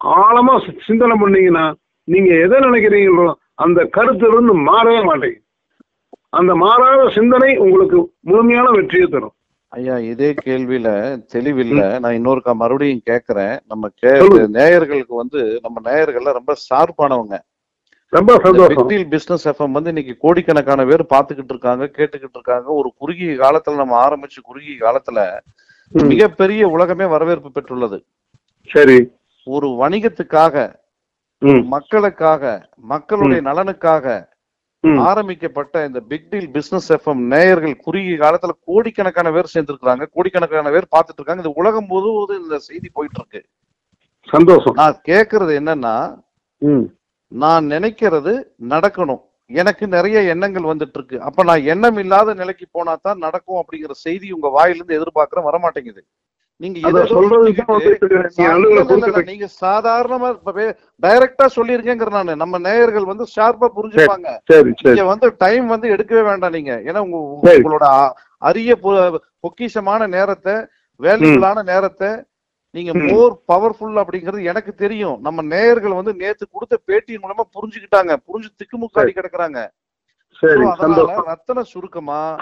ஆழமாக 0.00 0.58
சி- 0.64 0.80
சிந்தனை 0.86 1.14
பண்ணீங்கன்னா 1.20 1.64
நீங்கள் 2.08 2.42
எதை 2.44 2.58
நினைக்கிறீங்களோ 2.66 3.26
அந்த 3.64 3.80
கருத்திலிருந்து 3.96 4.54
மாறவே 4.68 5.00
மாட்டேங்குது 5.04 5.42
அந்த 6.38 6.54
மாறாத 6.54 7.10
சிந்தனை 7.14 7.56
உங்களுக்கு 7.56 7.98
முழுமையான 8.20 8.70
வெற்றியை 8.70 9.06
தரும். 9.06 9.34
ஐயா 9.72 9.96
இதே 9.98 10.34
கேள்வியில 10.44 10.88
தெளிவில்ல. 11.34 11.80
நான் 11.98 12.16
இன்னொருக்கா 12.18 12.52
மறுபடியும் 12.54 13.06
கேக்குறேன். 13.10 13.54
நம்ம 13.68 13.88
கே. 13.94 14.08
நேயர்களுக்கு 14.58 15.14
வந்து 15.22 15.60
நம்ம 15.62 15.90
நேயர்கள்ல 15.90 16.32
ரொம்ப 16.38 16.54
ஷார்ப்பானவங்க 16.68 17.38
ரொம்ப 18.08 18.32
சந்தோஷம். 18.42 18.86
பிசினஸ் 19.10 19.48
எஃப்எம் 19.48 19.76
வந்து 19.76 19.92
இன்னைக்கு 19.94 20.14
கோடிக்கணக்கான 20.18 20.84
பேர் 20.84 21.12
பாத்துக்கிட்டு 21.14 21.52
இருக்காங்க 21.54 21.84
கேட்டுக்கிட்டு 21.96 22.36
இருக்காங்க. 22.38 22.68
ஒரு 22.70 22.92
குறுகிய 22.98 23.32
காலத்துல 23.44 23.74
நம்ம 23.74 23.94
ஆரம்பிச்சு 24.08 24.40
குறுகிய 24.42 24.76
காலத்துல 24.80 25.20
மிகப்பெரிய 25.88 26.68
உலகமே 26.68 27.06
வரவேற்பு 27.14 27.50
பெற்றுள்ளது. 27.50 27.98
சரி. 28.68 28.98
ஒரு 29.44 29.68
வணிகத்துக்காக 29.82 30.56
மக்களுக்காக 31.70 32.42
மக்களுடைய 32.92 33.40
நலனுக்காக 33.42 34.06
ஆரம்பிக்கப்பட்ட 35.08 35.84
இந்த 35.88 36.00
பிக் 36.10 36.28
டீல் 36.30 36.48
பிசினஸ் 36.56 36.88
எஃப்எம் 36.96 37.22
நேயர்கள் 37.32 37.74
குறுகிய 37.86 38.16
காலத்துல 38.22 38.54
கோடிக்கணக்கான 38.68 39.30
பேர் 39.36 39.52
சேர்ந்திருக்கிறாங்க. 39.54 40.04
கோடிக்கணக்கான 40.14 40.72
பேர் 40.74 40.92
பார்த்துட்டு 40.94 41.20
இருக்காங்க 41.20 41.44
இந்த 41.44 41.52
உலகம் 41.60 41.90
முழுவதும் 41.92 42.42
இந்த 42.44 42.58
செய்தி 42.68 42.88
போயிட்டு 42.96 43.20
இருக்கு 43.20 43.42
சந்தோஷம். 44.28 44.76
நான் 44.80 44.98
கேக்குறது 45.10 45.52
என்னன்னா 45.60 45.94
நான் 47.32 47.64
நினைக்கிறது 47.74 48.32
நடக்கணும். 48.72 49.22
எனக்கு 49.50 49.84
நிறைய 49.94 50.18
எண்ணங்கள் 50.32 50.70
வந்துட்டு 50.70 50.98
இருக்கு 50.98 51.16
அப்ப 51.28 51.44
நான் 51.48 51.66
எண்ணம் 51.72 51.98
இல்லாத 52.02 52.34
நிலைக்கு 52.40 52.66
போனா 52.76 52.92
தான் 53.06 53.24
நடக்கும் 53.24 53.60
அப்படிங்கிற 53.60 53.94
செய்தி 54.04 54.26
உங்க 54.36 54.48
வாயிலிருந்து 54.56 54.96
எதிர்பார்க்கற 54.98 55.40
வரமாட்டேங்குது. 55.48 56.02
நீங்க 56.56 56.78
அத 56.82 57.00
எதோ 57.00 57.14
சொல்றதுக்கு 57.14 57.64
தான் 57.64 57.78
சொல்லிக்கிட்டு- 57.78 57.82
வந்துட்டு 57.82 58.30
நீ 58.36 58.44
சா- 58.44 58.48
அலுவலக 58.48 58.80
இல்ல, 58.80 58.94
இல்ல, 58.94 58.94
இல்ல, 58.94 59.06
கொடுக்குற- 59.06 59.24
நீங்க 59.24 59.48
சாதாரணமா 59.60 60.38
டைரக்டா 61.02 61.46
சொல்லிருக்கேங்கிற 61.56 62.10
நானு. 62.10 62.36
நம்ம 62.36 62.58
நேயர்கள் 62.58 63.04
வந்து 63.04 63.26
ஷார்ப்பா 63.36 63.68
புரிஞ்சுப்பாங்க. 63.76 64.38
நீங்க 64.82 65.04
வந்து 65.04 65.34
டைம் 65.38 65.66
வந்து 65.66 65.88
எடுக்கவே 65.88 66.24
வேண்டாம் 66.24 66.50
நீங்க. 66.50 66.82
ஏன்னா 66.84 66.98
உங்க. 66.98 67.38
உங்களோட 67.52 68.10
அரிய 68.38 68.76
பொக்கிஷமான 69.42 70.06
நேரத்தை 70.06 70.54
வேல்யூபிளான 70.98 71.62
நேரத்தை 71.62 72.08
நீங்க. 72.70 72.92
மோர் 73.12 73.38
பவர்ஃபுல் 73.52 74.04
அப்படிங்கிறது 74.04 74.44
எனக்கு 74.44 74.74
தெரியும். 74.74 75.20
நம்ம 75.20 75.42
நேயர்கள் 75.42 75.92
வந்து 75.92 76.14
நேத்து 76.14 76.46
கொடுத்த 76.50 76.78
பேட்டியின் 76.86 77.22
மூலமா 77.22 77.40
புரிஞ்சுக்கிட்டாங்க. 77.54 78.16
புரிஞ்சு 78.26 78.48
திக்குமுக்காடி 78.56 79.08
கிடக்குறாங்க. 79.08 79.68
ரத்தன 81.26 81.60
சுருக்கமா 81.60 82.36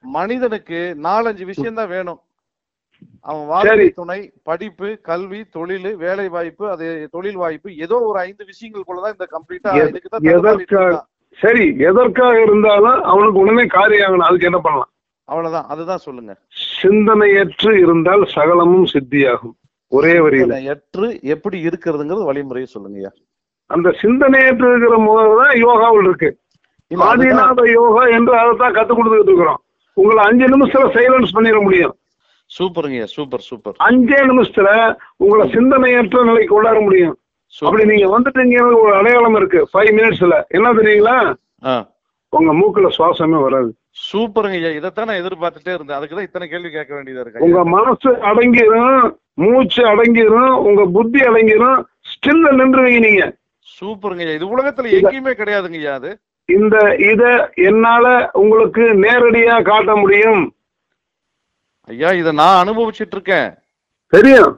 மனிதனுக்கு 0.00 0.96
நாலஞ்சு 1.02 1.44
விஷயம் 1.44 1.74
தான் 1.74 1.88
வேணும். 1.88 2.20
அவன் 3.28 3.46
வாழ்க்கை. 3.50 3.86
துணை 4.00 4.18
படிப்பு 4.48 4.88
கல்வி 5.08 5.40
தொழில் 5.56 5.88
வேலை 6.04 6.26
வாய்ப்பு 6.36 6.64
அது 6.74 6.86
தொழில் 7.14 7.38
வாய்ப்பு 7.42 7.68
ஏதோ 7.84 7.96
ஒரு 8.08 8.18
ஐந்து 8.28 8.42
விஷயங்களுக்குள்ளதான் 8.50 9.14
இந்த 9.16 9.26
கம்ப்ளீட்டா 9.34 9.70
தான். 10.46 11.04
சரி 11.38 11.64
எதற்காக 11.88 12.34
இருந்தாலும் 12.46 13.00
அவனுக்கு 13.12 13.42
உடனே 13.44 13.64
காரியம் 13.76 14.06
ஆகணும் 14.06 14.28
அதுக்கு 14.28 14.48
என்ன 14.50 14.60
பண்ணலாம்? 14.66 14.90
அவ்வளவுதான் 15.28 15.68
அதுதான் 15.72 16.04
சொல்லுங்க. 16.06 16.32
சிந்தனையற்று 16.80 17.72
இருந்தால் 17.84 18.24
சகலமும் 18.36 18.88
சித்தியாகும் 18.94 19.56
ஒரே 19.92 20.14
வரியில. 20.24 20.54
எற்று 20.72 21.08
எப்படி 21.34 21.58
இருக்கிறதுங்கிறது 21.68 22.28
வழிமுறையை 22.30 22.68
சொல்லுங்கய்யா 22.74 23.12
அந்த 23.70 23.88
சிந்தனையற்று 24.02 24.66
இருக்கிற 24.70 24.96
முதல் 25.08 25.38
தான் 25.42 25.54
யோகாவில் 25.66 26.08
இருக்கு. 26.08 26.30
ஆதிநாத 26.90 27.60
யோகா 27.76 28.02
என்று 28.16 28.34
அதைத்தான் 28.40 28.76
கத்து 28.76 28.92
கொடுத்துட்டு 28.94 29.30
இருக்கிறோம். 29.32 29.60
உங்களை 29.96 30.20
அஞ்சு 30.28 30.46
நிமிஷத்துல 30.52 30.90
சைலன்ஸ் 30.96 31.34
பண்ணிட 31.36 31.58
முடியும். 31.66 31.94
சூப்பருங்கய்யா 32.50 33.06
சூப்பர் 33.14 33.44
சூப்பர். 33.48 33.76
அஞ்சே 33.86 34.18
நிமிஷத்துல 34.30 34.68
உங்களை 35.24 35.44
சிந்தனையற்ற 35.54 36.24
நிலைக்கு 36.28 36.54
கொண்டாட 36.54 36.80
முடியும். 36.86 37.16
அப்படி 37.66 37.84
நீங்க 37.90 38.06
வந்துட்டீங்க 38.14 38.62
ஒரு 38.82 38.92
அடையாளம் 38.98 39.36
இருக்கு. 39.40 39.60
ஃபைவ் 39.72 39.90
மினிட்ஸ்ல 39.96 40.36
என்ன 40.56 40.72
தெரியுங்களா? 40.78 41.18
உங்க 42.32 42.52
மூக்குல 42.60 42.88
சுவாசமே 42.96 43.38
வராது. 43.46 43.70
சூப்பருங்கய்யா 44.06 44.70
இதைத்தான் 44.78 45.08
நான் 45.08 45.20
எதிர்பார்த்துட்டே 45.22 45.74
இருந்தேன். 45.74 45.98
அதுக்கு 45.98 46.16
தான் 46.16 46.28
இத்தனை 46.28 46.46
கேள்வி 46.48 46.70
கேட்க 46.70 46.92
வேண்டியதா 46.96 47.22
இருக்கு 47.22 47.44
உங்க 47.46 47.60
ஐயா. 47.60 47.70
மனசு 47.76 48.10
அடங்கிரும் 48.30 49.04
மூச்சு 49.44 49.82
அடங்கிரும் 49.92 50.54
உங்க 50.68 50.82
புத்தி 50.96 51.20
அடங்கிரும். 51.28 51.78
ஸ்டில்ல 52.12 52.50
நின்றுவீங்க 52.60 53.00
நீங்க. 53.06 53.24
சூப்பருங்கய்யா 53.76 54.36
இது 54.38 54.52
உலகத்துல 54.54 54.92
எங்கேயுமே 54.98 55.32
கிடையாதுங்கய்யா 55.40 55.94
அது. 56.00 56.10
இந்த 56.48 56.76
இத 57.10 57.22
என்னால 57.68 58.06
உங்களுக்கு 58.42 58.84
நேரடியா 59.04 59.54
காட்ட 59.70 59.94
முடியும். 60.02 60.42
ஐயா 61.88 62.10
இதை 62.20 62.30
நான் 62.42 62.60
அனுபவிச்சிட்டு 62.62 63.14
இருக்கேன் 63.16 63.50
தெரியும். 64.12 64.54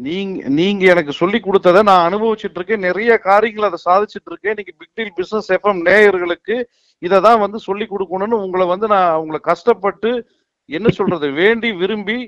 நீங்க 0.00 0.48
நீங்க 0.58 0.82
எனக்கு 0.92 1.12
சொல்லி 1.12 1.38
கொடுத்ததை 1.40 1.80
நான் 1.82 2.06
அனுபவிச்சிட்டு 2.08 2.58
இருக்கேன் 2.58 2.84
நிறைய 2.88 3.12
காரியங்கள் 3.28 3.68
அதை 3.68 3.78
சாதிச்சிட்டு 3.86 4.30
இருக்கேன் 4.30 4.52
இன்னைக்கு 4.54 4.74
பிக் 4.80 4.94
டீல் 4.94 5.16
பிசினஸ் 5.16 5.48
எஃப்எம் 5.56 5.80
நேயர்களுக்கு 5.88 6.56
இதை 7.02 7.18
தான் 7.20 7.40
வந்து 7.44 7.58
சொல்லி 7.58 7.86
கொடுக்கணும்னு 7.86 8.42
உங்களை 8.44 8.66
வந்து 8.66 8.86
நான் 8.86 9.18
உங்களை 9.22 9.40
கஷ்டப்பட்டு 9.50 10.10
என்ன 10.68 10.88
சொல்றது 10.88 11.26
வேண்டி 11.40 11.72
விரும்பி 11.72 12.18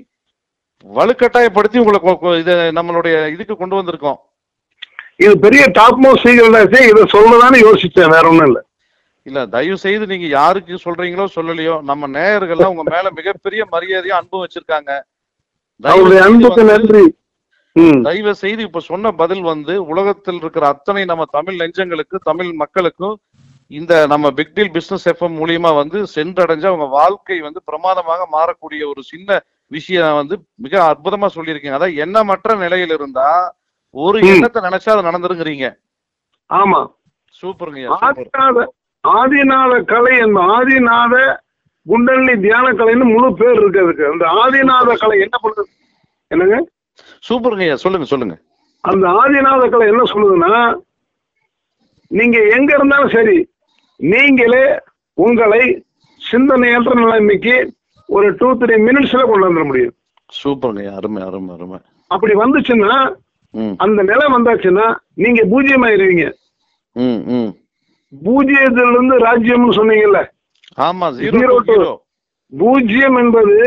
வலுக்கட்டாயப்படுத்தி 0.85 1.79
உங்களை 1.83 1.99
இத 2.39 2.51
நம்மளுடைய 2.77 3.15
இதுக்கு 3.33 3.55
கொண்டு 3.57 3.79
வந்திருக்கோம். 3.79 4.19
இது 5.23 5.33
பெரிய 5.39 5.63
டாப் 5.79 5.99
மோஸ்ட் 6.05 6.25
சீக்கிரம் 6.27 6.55
இதை 6.91 7.03
சொல்லதான்னு 7.15 7.57
யோசிச்சேன் 7.67 8.13
வேற 8.15 8.23
ஒண்ணும் 8.29 8.47
இல்ல. 8.49 8.59
இல்ல 9.25 9.39
தயவு 9.53 9.77
செய்து 9.79 10.05
நீங்க 10.11 10.27
யாருக்கு 10.31 10.75
சொல்றீங்களோ 10.85 11.25
சொல்லலையோ 11.35 11.75
நம்ம 11.89 12.07
நேயர்கள்லாம் 12.15 12.71
உங்க 12.73 12.83
மேல 12.91 13.07
மிகப்பெரிய 13.17 13.61
மரியாதையும் 13.73 14.19
அன்பும் 14.19 14.43
வச்சிருக்காங்க. 14.43 14.91
நன்றி. 16.71 17.03
தயவு 18.05 18.31
செய்து 18.39 18.61
இப்ப 18.67 18.81
சொன்ன 18.87 19.11
பதில் 19.19 19.43
வந்து 19.49 19.73
உலகத்தில் 19.91 20.39
இருக்கிற 20.41 20.63
அத்தனை 20.67 21.03
நம்ம 21.05 21.27
தமிழ் 21.35 21.59
நெஞ்சங்களுக்கு 21.59 22.17
தமிழ் 22.25 22.51
மக்களுக்கும் 22.61 23.15
இந்த 23.71 23.93
நம்ம 24.11 24.31
பிக் 24.37 24.53
டீல் 24.53 24.73
பிசினஸ் 24.73 25.07
எஃப்எம் 25.11 25.37
மூலியமா 25.37 25.71
வந்து 25.75 25.99
சென்றடைஞ்சு 26.15 26.67
அவங்க 26.69 26.87
வாழ்க்கை 26.95 27.37
வந்து 27.41 27.59
பிரமாதமாக 27.67 28.25
மாறக்கூடிய 28.33 28.81
ஒரு 28.89 29.01
சின்ன 29.11 29.29
விஷயம் 29.71 30.17
வந்து 30.19 30.35
மிக 30.59 30.73
அற்புதமா 30.89 31.27
சொல்லியிருக்கீங்க 31.35 31.77
அதாவது 31.77 32.01
எண்ணமற்ற 32.05 32.55
நிலையில 32.63 32.97
இருந்தா 32.99 33.27
ஒரு. 33.95 34.17
எண்ணத்தை 34.31 34.61
நினைச்சா 34.61 34.91
அது 34.93 35.07
நடந்துருங்கிறீங்க. 35.09 35.67
ஆமா. 36.49 36.81
சூப்பருங்கய்யா 37.43 37.91
சூப்பர். 37.93 38.71
ஆதிநாத 39.03 39.73
கலை 39.83 40.17
என்ப 40.17 40.39
ஆதிநாத 40.57 41.15
குண்டலினி 41.85 42.33
தியான 42.41 42.67
கலைன்னு 42.71 43.05
முழு 43.13 43.35
பேர் 43.35 43.59
இருக்கு 43.61 43.79
அதுக்கு. 43.83 44.03
அந்த 44.11 44.25
ஆதிநாத 44.43 44.95
கலை 45.03 45.19
என்ன 45.19 45.35
பண்ணுது? 45.43 45.69
என்னங்க? 46.31 46.57
சூப்பருங்கய்யா 47.27 47.73
சொல்லுங்க 47.73 48.05
சொல்லுங்க. 48.05 48.35
அந்த 48.83 49.05
ஆதிநாத 49.21 49.63
கலை 49.69 49.87
என்ன 49.87 50.03
சொல்லுதுன்னா 50.03 50.53
நீங்க 52.11 52.37
எங்க 52.57 52.69
இருந்தாலும் 52.75 53.09
சரி 53.09 53.37
நீங்களே 53.99 54.65
உங்களை 55.17 55.63
சிந்தனையற்ற 56.21 56.93
நிலைமைக்கு 56.93 57.55
ஒரு 58.09 58.35
டூ 58.35 58.47
த்ரீ 58.59 58.75
மினிட்ஸ்ல 58.87 59.21
கொண்டு 59.27 59.47
வந்துட 59.47 59.65
முடியும். 59.65 59.95
சூப்பருங்கய்யா 60.39 60.93
அருமை 60.99 61.21
அருமை 61.23 61.51
அருமை. 61.55 61.79
அப்படி 62.11 62.33
வந்துச்சுன்னா 62.33 62.93
அந்த 63.77 64.01
நிலை 64.03 64.25
வந்தாச்சுன்னா 64.35 64.85
நீங்க 65.13 65.41
பூஜ்ஜியமாயிருவீங்க. 65.43 66.25
ம் 66.95 67.21
ம். 67.37 67.51
பூஜ்ஜியத்துல 68.13 68.93
இருந்து 68.93 69.15
ராஜ்யம்னு 69.25 69.77
சொன்னீங்கல்ல? 69.79 70.19
ஆமா 70.77 71.07
ஜீரோ 71.17 71.55
ஜீரோ 71.69 71.91
பூஜ்ஜியம் 72.53 73.17
என்பது 73.23 73.57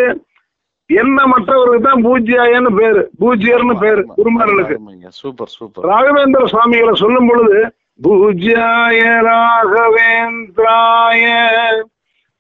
எண்ணமற்றவருக்கு 0.91 1.87
தான் 1.87 2.03
பூஜ்யாயன்னு 2.07 2.71
பேரு 2.79 3.03
பூஜ்யர்னு 3.21 3.75
பேரு 3.83 4.03
குருமாரனுக்கு 4.17 4.75
சூப்பர் 5.21 5.53
சூப்பர். 5.57 5.87
ராகவேந்திர 5.91 6.43
சுவாமிகளை 6.53 6.95
சொல்லும் 7.03 7.29
பொழுது 7.31 7.61
பூஜ்யாய 8.01 9.01
ராகவேந்திராய 9.29 11.23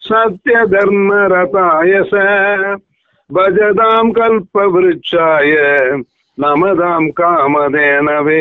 சத்ய 0.02 0.56
தர்ம 0.72 1.10
ரதாய 1.32 1.92
ச 2.10 2.14
பஜதாம் 3.30 4.10
கல்ப 4.18 4.56
விருட்சாய 4.72 5.52
நமதாம் 6.38 7.08
காமதேனவே. 7.18 8.40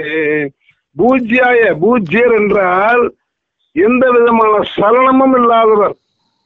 பூஜ்யாய 0.96 1.62
பூஜ்யர் 1.84 2.34
என்றால் 2.40 3.04
எந்த 3.76 4.06
விதமான 4.12 4.54
சலனமும் 4.76 5.36
இல்லாதவர் 5.40 5.96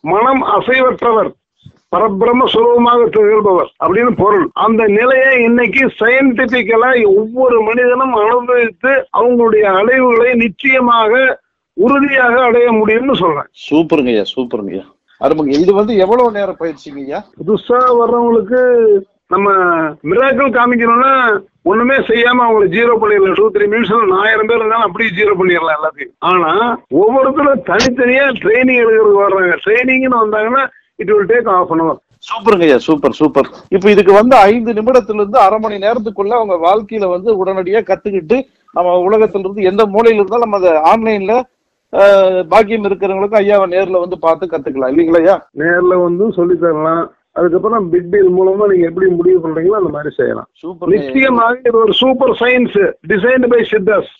மனம் 0.04 0.44
அசைவற்றவர் 0.56 1.32
பரபிரம்ம 1.94 2.46
சுரூபமாக 2.54 3.02
திகழ்பவர் 3.10 3.70
அப்படின்னு 3.84 4.12
பொருள். 4.22 4.46
அந்த 4.66 4.82
நிலையை 4.88 5.34
இன்னைக்கு 5.44 5.84
சயின்டிபிக்கலா 6.00 6.90
ஒவ்வொரு 7.12 7.58
மனிதனும் 7.62 8.16
அனுபவித்து 8.16 8.92
அவங்களுடைய 9.20 9.66
அடைவுகளை 9.80 10.32
நிச்சயமாக 10.36 11.14
உறுதியாக 11.78 12.36
அடைய 12.44 12.68
முடியும்னு 12.72 13.16
சொல்றேன். 13.16 13.50
சூப்பருங்கய்யா 13.68 14.24
சூப்பருங்கய்யா 14.34 14.86
அருமைங்க 15.22 15.54
இது 15.60 15.74
வந்து 15.74 15.94
எவ்வளவு 15.98 16.32
நேரம் 16.32 16.60
பயிற்சிங்கய்யா 16.60 17.20
புதுசா 17.38 17.80
வர்றவங்களுக்கு 18.00 18.62
நம்ம 19.28 19.48
மிராக்கள் 20.10 20.56
காமிக்கணும்னா 20.58 21.14
ஒண்ணுமே 21.70 21.98
செய்யாம 22.10 22.44
அவங்களை 22.46 22.68
ஜீரோ 22.76 22.94
பண்ணிடலாம். 23.02 23.38
டூ 23.40 23.46
த்ரீ 23.54 23.66
மினிட்ஸ்ல 23.72 24.18
ஆயிரம் 24.24 24.50
பேர் 24.50 24.60
இருந்தாலும் 24.62 24.88
அப்படியே 24.88 25.10
ஜீரோ 25.20 25.34
பண்ணிடலாம் 25.40 25.78
எல்லாத்தையும். 25.78 26.14
ஆனா 26.32 26.52
ஒவ்வொருத்தரும் 27.04 27.64
தனித்தனியா 27.70 28.26
ட்ரைனிங் 28.42 28.82
எடுக்கிறதுக்கு 28.84 29.24
வர்றாங்க. 29.24 29.58
ட்ரைனிங்னு 29.66 30.22
வந்தாங்கன்னா 30.24 30.66
it 31.02 31.12
will 31.14 31.32
take 31.34 31.50
half 31.56 31.74
an 31.76 31.84
hour 31.86 32.00
சூப்பருங்கய்யா 32.28 32.78
super 32.86 33.18
super. 33.20 33.50
இப்போ 33.76 33.88
இதுக்கு 33.96 34.14
வந்து 34.20 34.36
ஐந்து 34.52 34.72
நிமிடத்துல 34.78 35.22
இருந்து 35.22 35.40
அரை 35.46 35.58
மணி 35.66 35.76
நேரத்துக்குள்ள 35.84 36.34
அவங்க 36.38 36.56
வாழ்க்கையில 36.68 37.08
வந்து 37.16 37.30
உடனடியா 37.42 37.82
கத்துக்கிட்டு 37.90 38.38
நம்ம 38.78 38.96
உலகத்துல 39.08 39.46
இருந்து 39.46 39.70
எந்த 39.72 39.84
மூலையில 39.94 40.22
இருந்தாலும் 40.22 40.46
நம்ம 40.46 40.60
அதை 40.62 40.74
ஆன்லைன்ல 40.92 41.36
பாக்கியம் 42.54 42.88
இருக்கிறவங்களுக்கு 42.88 43.40
ஐயாவை 43.42 43.68
நேர்ல 43.76 44.00
வந்து 44.04 44.18
பார்த்து 44.26 44.46
கத்துக்கலாம். 44.54 44.92
இல்லைங்களா 44.94 45.38
நேர்ல 45.62 45.94
வந்து 46.04 46.26
சொல்லி 46.38 46.56
தரலாம். 46.64 47.06
அதுக்கப்புறம் 47.38 47.90
பிக் 47.90 48.10
டீல் 48.10 48.30
மூலமா 48.30 48.66
நீங்க 48.72 48.88
எப்படி 48.88 49.08
முடிவு 49.10 49.40
பண்றீங்களோ 49.40 49.78
அந்த 49.82 49.90
மாதிரி 49.90 50.16
செய்யலாம். 50.16 50.50
நிச்சயமாக 50.86 51.60
இது 51.66 51.78
ஒரு 51.78 51.94
super 51.94 52.38
science 52.40 52.78
designed 53.08 53.48
by 53.48 53.66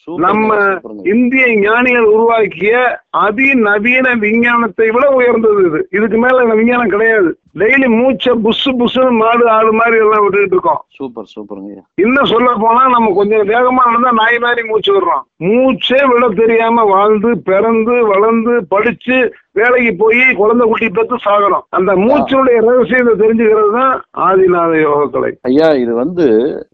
Super, 0.06 0.20
நம்ம. 0.20 0.80
இந்திய 1.04 1.46
ஞானிகள் 1.60 2.04
உருவாக்கிய 2.04 2.74
அதிநவீன 3.18 4.16
விஞ்ஞானத்தை 4.20 4.92
விட 4.92 5.10
உயர்ந்தது 5.10 5.62
இது. 5.66 5.88
இதுக்கு 5.92 6.18
மேல 6.18 6.56
விஞ்ஞானம் 6.56 6.90
கிடையாது. 6.90 7.30
டெய்லி 7.58 7.88
மூச்சை 7.92 8.32
புசு 8.44 8.70
புசுன்னு 8.80 9.12
மாடு 9.20 9.46
ஆடு 9.54 9.72
மாதிரி 9.78 9.98
எல்லாம் 10.04 10.24
விட்டுட்டு 10.24 10.56
இருக்கோம் 10.56 10.82
சூப்பர் 10.98 11.30
சூப்பருங்கய்யா 11.32 11.84
இன்னும் 11.98 12.30
சொல்ல 12.32 12.50
போனா 12.64 12.82
நம்ம 12.94 13.12
கொஞ்சம் 13.14 13.50
வேகமா 13.52 13.84
நடந்தா 13.88 14.12
நாய் 14.20 14.38
மாதிரி 14.40 14.62
மூச்சு 14.70 14.92
விடுறோம் 14.94 15.24
மூச்சே 15.46 16.00
விட 16.12 16.28
தெரியாம 16.40 16.86
வாழ்ந்து 16.92 17.30
பிறந்து 17.50 17.96
வளர்ந்து 18.12 18.54
படிச்சு 18.74 19.18
வேலைக்கு 19.56 19.94
போய் 19.96 20.22
குழந்தை 20.34 20.66
குட்டி 20.68 20.88
பெற்று 20.90 21.18
சாகணும் 21.26 21.66
அந்த 21.70 21.92
மூச்சுடைய 22.04 22.58
ரகசியத்தை 22.68 23.16
தெரிஞ்சுக்கிறது 23.24 23.72
தான் 23.78 23.94
ஆதிநாத 24.28 24.74
யோகக்கலை 24.82 25.32
ஐயா 25.44 25.70
இது 25.84 25.94
வந்து. 25.94 26.28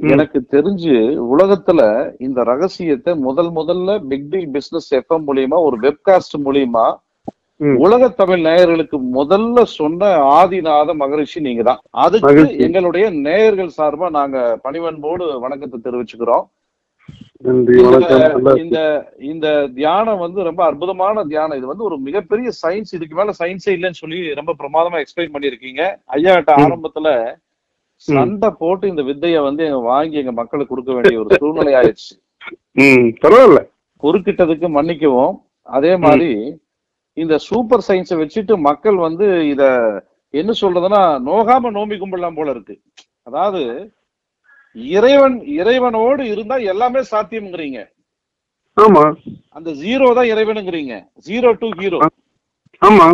எனக்கு 0.08 0.40
தெரிஞ்சு 0.56 0.96
உலகத்துல 1.34 1.82
இந்த 2.20 2.44
ரகசியத்தை 2.44 3.14
முதல் 3.28 3.52
முதல்ல 3.52 3.98
பிக் 4.10 4.30
டீல் 4.32 4.52
பிசினஸ் 4.52 4.92
எஃப்எம் 5.00 5.26
மூலியமா 5.28 5.60
ஒரு 5.68 5.78
வெப்காஸ்ட் 5.86 6.38
மூலியமா. 6.46 6.86
உலக 7.58 8.10
தமிழ் 8.10 8.46
நேயர்களுக்கு 8.46 9.00
முதல்ல 9.14 9.64
சொன்ன 9.64 10.06
ஆதிநாத 10.16 10.96
மகரிஷி 10.96 11.42
நீங்க 11.42 11.64
தான் 11.64 11.80
அதுக்கு. 11.90 12.28
எங்களுடைய 12.58 13.10
நேயர்கள் 13.10 13.70
சார்பா 13.78 14.10
நாங்க 14.10 14.60
பணிவன்போடு 14.64 15.40
வணக்கத்தை 15.40 15.80
தெரிவிச்சுக்கிறோம். 15.84 16.44
இந்த- 18.58 19.14
இந்த 19.20 19.70
தியானம் 19.76 20.18
வந்து 20.18 20.44
ரொம்ப 20.44 20.66
அற்புதமான 20.66 21.24
தியானம். 21.24 21.58
இது 21.58 21.68
வந்து 21.68 21.84
ஒரு 21.84 21.98
மிகப்பெரிய 21.98 22.50
சயின்ஸ் 22.68 22.92
இதுக்கு 22.92 23.16
மேல 23.16 23.32
சயின்ஸே 23.40 23.66
இல்லைன்னு 23.66 23.92
சொல்லி 23.92 24.34
ரொம்ப 24.34 24.56
பிரமாதமா 24.60 25.04
எக்ஸ்பிளைன் 25.04 25.34
பண்ணிருக்கீங்க 25.34 25.96
ஐயா 26.06 26.34
கிட்ட. 26.34 26.56
ஆரம்பத்துல 26.56 27.36
சண்டை 27.96 28.50
போட்டு 28.50 28.88
இந்த 28.88 29.02
வித்தைய 29.02 29.44
வந்து 29.44 29.64
எங்க 29.64 29.78
வாங்கி 29.78 30.18
எங்க 30.18 30.32
மக்களுக்கு 30.32 30.76
கொடுக்க 30.76 30.94
வேண்டிய 30.94 31.20
ஒரு 31.20 31.36
சூழ்நிலை 31.40 31.74
ஆயிடுச்சு. 31.74 32.22
பரவாயில்ல. 33.22 33.70
குறுக்கிட்டதுக்கு 34.04 34.70
மன்னிக்கவும். 34.70 35.42
அதே 35.64 35.98
மாதிரி 35.98 36.62
இந்த 37.18 37.36
சூப்பர் 37.48 37.86
சயின்ஸை 37.88 38.16
வச்சுட்டு 38.22 38.54
மக்கள் 38.70 38.98
வந்து 39.08 39.26
இத 39.54 39.64
என்ன 40.34 40.52
சொல்றதுன்னா 40.62 41.02
நோகாம 41.30 41.72
நோம்பி 41.72 41.96
கும்பிடலாம் 41.98 42.38
போல 42.38 42.54
இருக்கு. 42.56 42.76
அதாவது 43.24 43.62
இறைவன் 44.76 45.36
இறைவனோடு 45.62 46.24
இருந்தா 46.34 46.56
எல்லாமே 46.72 47.02
சாத்தியம்ங்கிறீங்க. 47.12 47.80
ஆமா. 48.78 49.04
அந்த 49.58 49.70
ஜீரோ 49.84 50.08
தான் 50.18 50.32
இறைவனுங்கிறீங்க. 50.34 50.94
ஜீரோ 51.28 51.50
டு 51.62 51.68
ஹீரோ 51.80 52.00
ஆமா. 52.82 53.08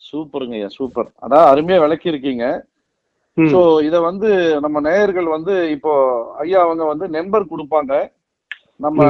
சூப்பருங்கய்யா 0.00 0.68
சூப்பர். 0.78 1.10
அதான் 1.24 1.48
அருமையா 1.50 1.78
விளக்கி 1.82 2.08
இருக்கீங்க. 2.12 2.46
சோ 3.36 3.60
இத 3.88 3.96
வந்து 4.00 4.30
நம்ம 4.60 4.80
நேயர்கள் 4.86 5.28
வந்து 5.34 5.54
இப்போ 5.76 5.92
ஐயா 6.42 6.58
அவங்க 6.64 6.84
வந்து 6.84 7.06
நம்பர் 7.18 7.50
கொடுப்பாங்க. 7.52 7.92
நம்ம 8.80 9.00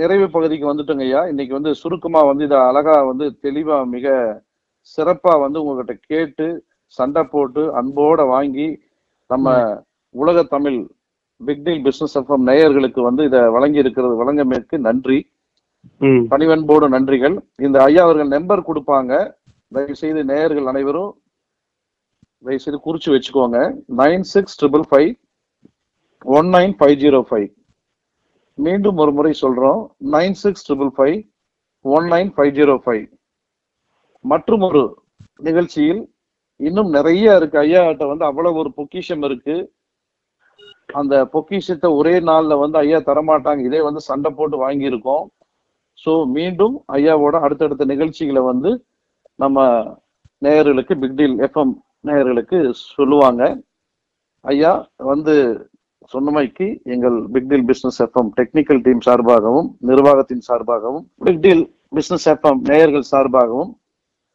நிறைவு 0.00 0.26
பகுதிக்கு 0.30 0.70
வந்துட்டோங்க 0.70 1.04
ஐயா. 1.06 1.20
இன்னைக்கு 1.26 1.54
வந்து 1.58 1.70
சுருக்கமா 1.74 2.20
வந்து 2.30 2.44
இத 2.48 2.56
அழகா 2.70 2.94
வந்து 3.10 3.26
தெளிவா 3.44 3.78
மிக 3.94 4.06
சிறப்பா 4.98 5.32
வந்து 5.44 5.58
உங்ககிட்ட 5.62 5.94
கேட்டு 6.10 6.46
சண்டை 6.98 7.22
போட்டு 7.32 7.62
அன்போட 7.78 8.20
வாங்கி 8.34 8.68
நம்ம 9.30 9.48
உலக 10.14 10.42
தமிழ் 10.54 10.78
பிக் 11.40 11.64
டீல் 11.64 11.82
பிசினஸ் 11.86 12.16
எஃப்எம் 12.18 12.46
நேயர்களுக்கு 12.50 13.00
வந்து 13.08 13.24
இதை 13.28 13.40
வழங்கி 13.56 13.78
இருக்கிறது 13.82 14.14
வழங்கமைக்கு 14.20 14.76
நன்றி. 14.88 15.18
பணிவன்போடு 16.30 16.86
நன்றிகள். 16.94 17.36
இந்த 17.66 17.76
ஐயா 17.88 18.02
அவர்கள் 18.06 18.34
நம்பர் 18.36 18.68
கொடுப்பாங்க. 18.68 19.12
தயவு 19.74 19.96
செய்து 20.02 20.20
நேயர்கள் 20.30 20.70
அனைவரும் 20.72 21.12
தயவு 22.44 22.62
செய்து 22.64 22.78
குறிச்சு 22.86 23.10
வச்சுக்கோங்க. 23.14 23.58
Nine 24.00 24.24
six 24.32 24.58
triple 24.60 24.86
five 24.90 25.10
one 26.38 26.48
nine 26.56 26.74
five 26.78 26.96
zero 27.04 27.20
five. 27.30 27.48
மீண்டும் 28.58 29.00
ஒரு 29.02 29.12
முறை 29.16 29.32
சொல்றோம். 29.42 29.80
Nine 30.16 30.36
six 30.42 30.64
triple 30.66 30.92
five 30.96 31.18
one 31.84 32.06
nine 32.14 32.30
five 32.34 32.52
zero 32.58 32.74
five 32.84 33.04
மற்றும் 34.24 34.64
ஒரு 34.68 34.82
நிகழ்ச்சியில் 35.48 36.00
இன்னும் 36.60 36.90
நிறைய 36.96 37.36
இருக்கு. 37.38 37.56
ஐயாட்ட 37.64 38.04
வந்து 38.12 38.24
அவ்வளவு 38.28 38.58
ஒரு 38.62 38.70
பொக்கிஷம் 38.78 39.24
இருக்கு. 39.28 39.56
அந்த 41.00 41.14
பொக்கிஷத்தை 41.34 41.88
ஒரே 42.00 42.14
நாள்ல 42.30 42.52
வந்து 42.62 42.76
ஐயா 42.84 42.98
தரமாட்டாங்க. 43.08 43.62
இதே 43.68 43.80
வந்து 43.88 44.00
சண்டை 44.08 44.30
போட்டு 44.38 44.56
வாங்கியிருக்கோம். 44.64 45.24
ஸோ 46.04 46.12
மீண்டும் 46.36 46.74
ஐயாவோட 46.96 47.36
அடுத்தடுத்த 47.46 47.84
நிகழ்ச்சிகளை 47.92 48.42
வந்து 48.50 48.70
நம்ம 49.42 49.66
நேயர்களுக்கு 50.42 50.94
பிக் 51.02 51.16
டீல் 51.20 51.36
எஃப்எம் 51.46 51.72
நேயர்களுக்கு 52.08 52.58
சொல்லுவாங்க. 52.96 53.42
ஐயா 54.44 54.72
வந்து 55.12 55.34
சொன்னமைக்கு 56.12 56.66
எங்கள் 56.84 57.26
big 57.32 57.48
deal 57.48 57.64
business 57.64 58.02
FM 58.02 58.30
technical 58.36 58.80
team 58.80 59.00
சார்பாகவும் 59.06 59.68
நிர்வாகத்தின் 59.80 60.44
சார்பாகவும் 60.48 61.04
பிக் 61.16 61.40
டீல் 61.40 61.64
பிசினஸ் 61.88 62.28
எஃப்எம் 62.28 62.60
நேயர்கள் 62.60 63.10
சார்பாகவும் 63.10 63.70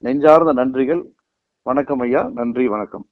நெஞ்சார்ந்த 0.04 0.54
நன்றிகள். 0.54 1.02
வணக்கம் 1.66 2.00
ஐயா. 2.00 2.30
நன்றி 2.34 2.68
வணக்கம். 2.68 3.06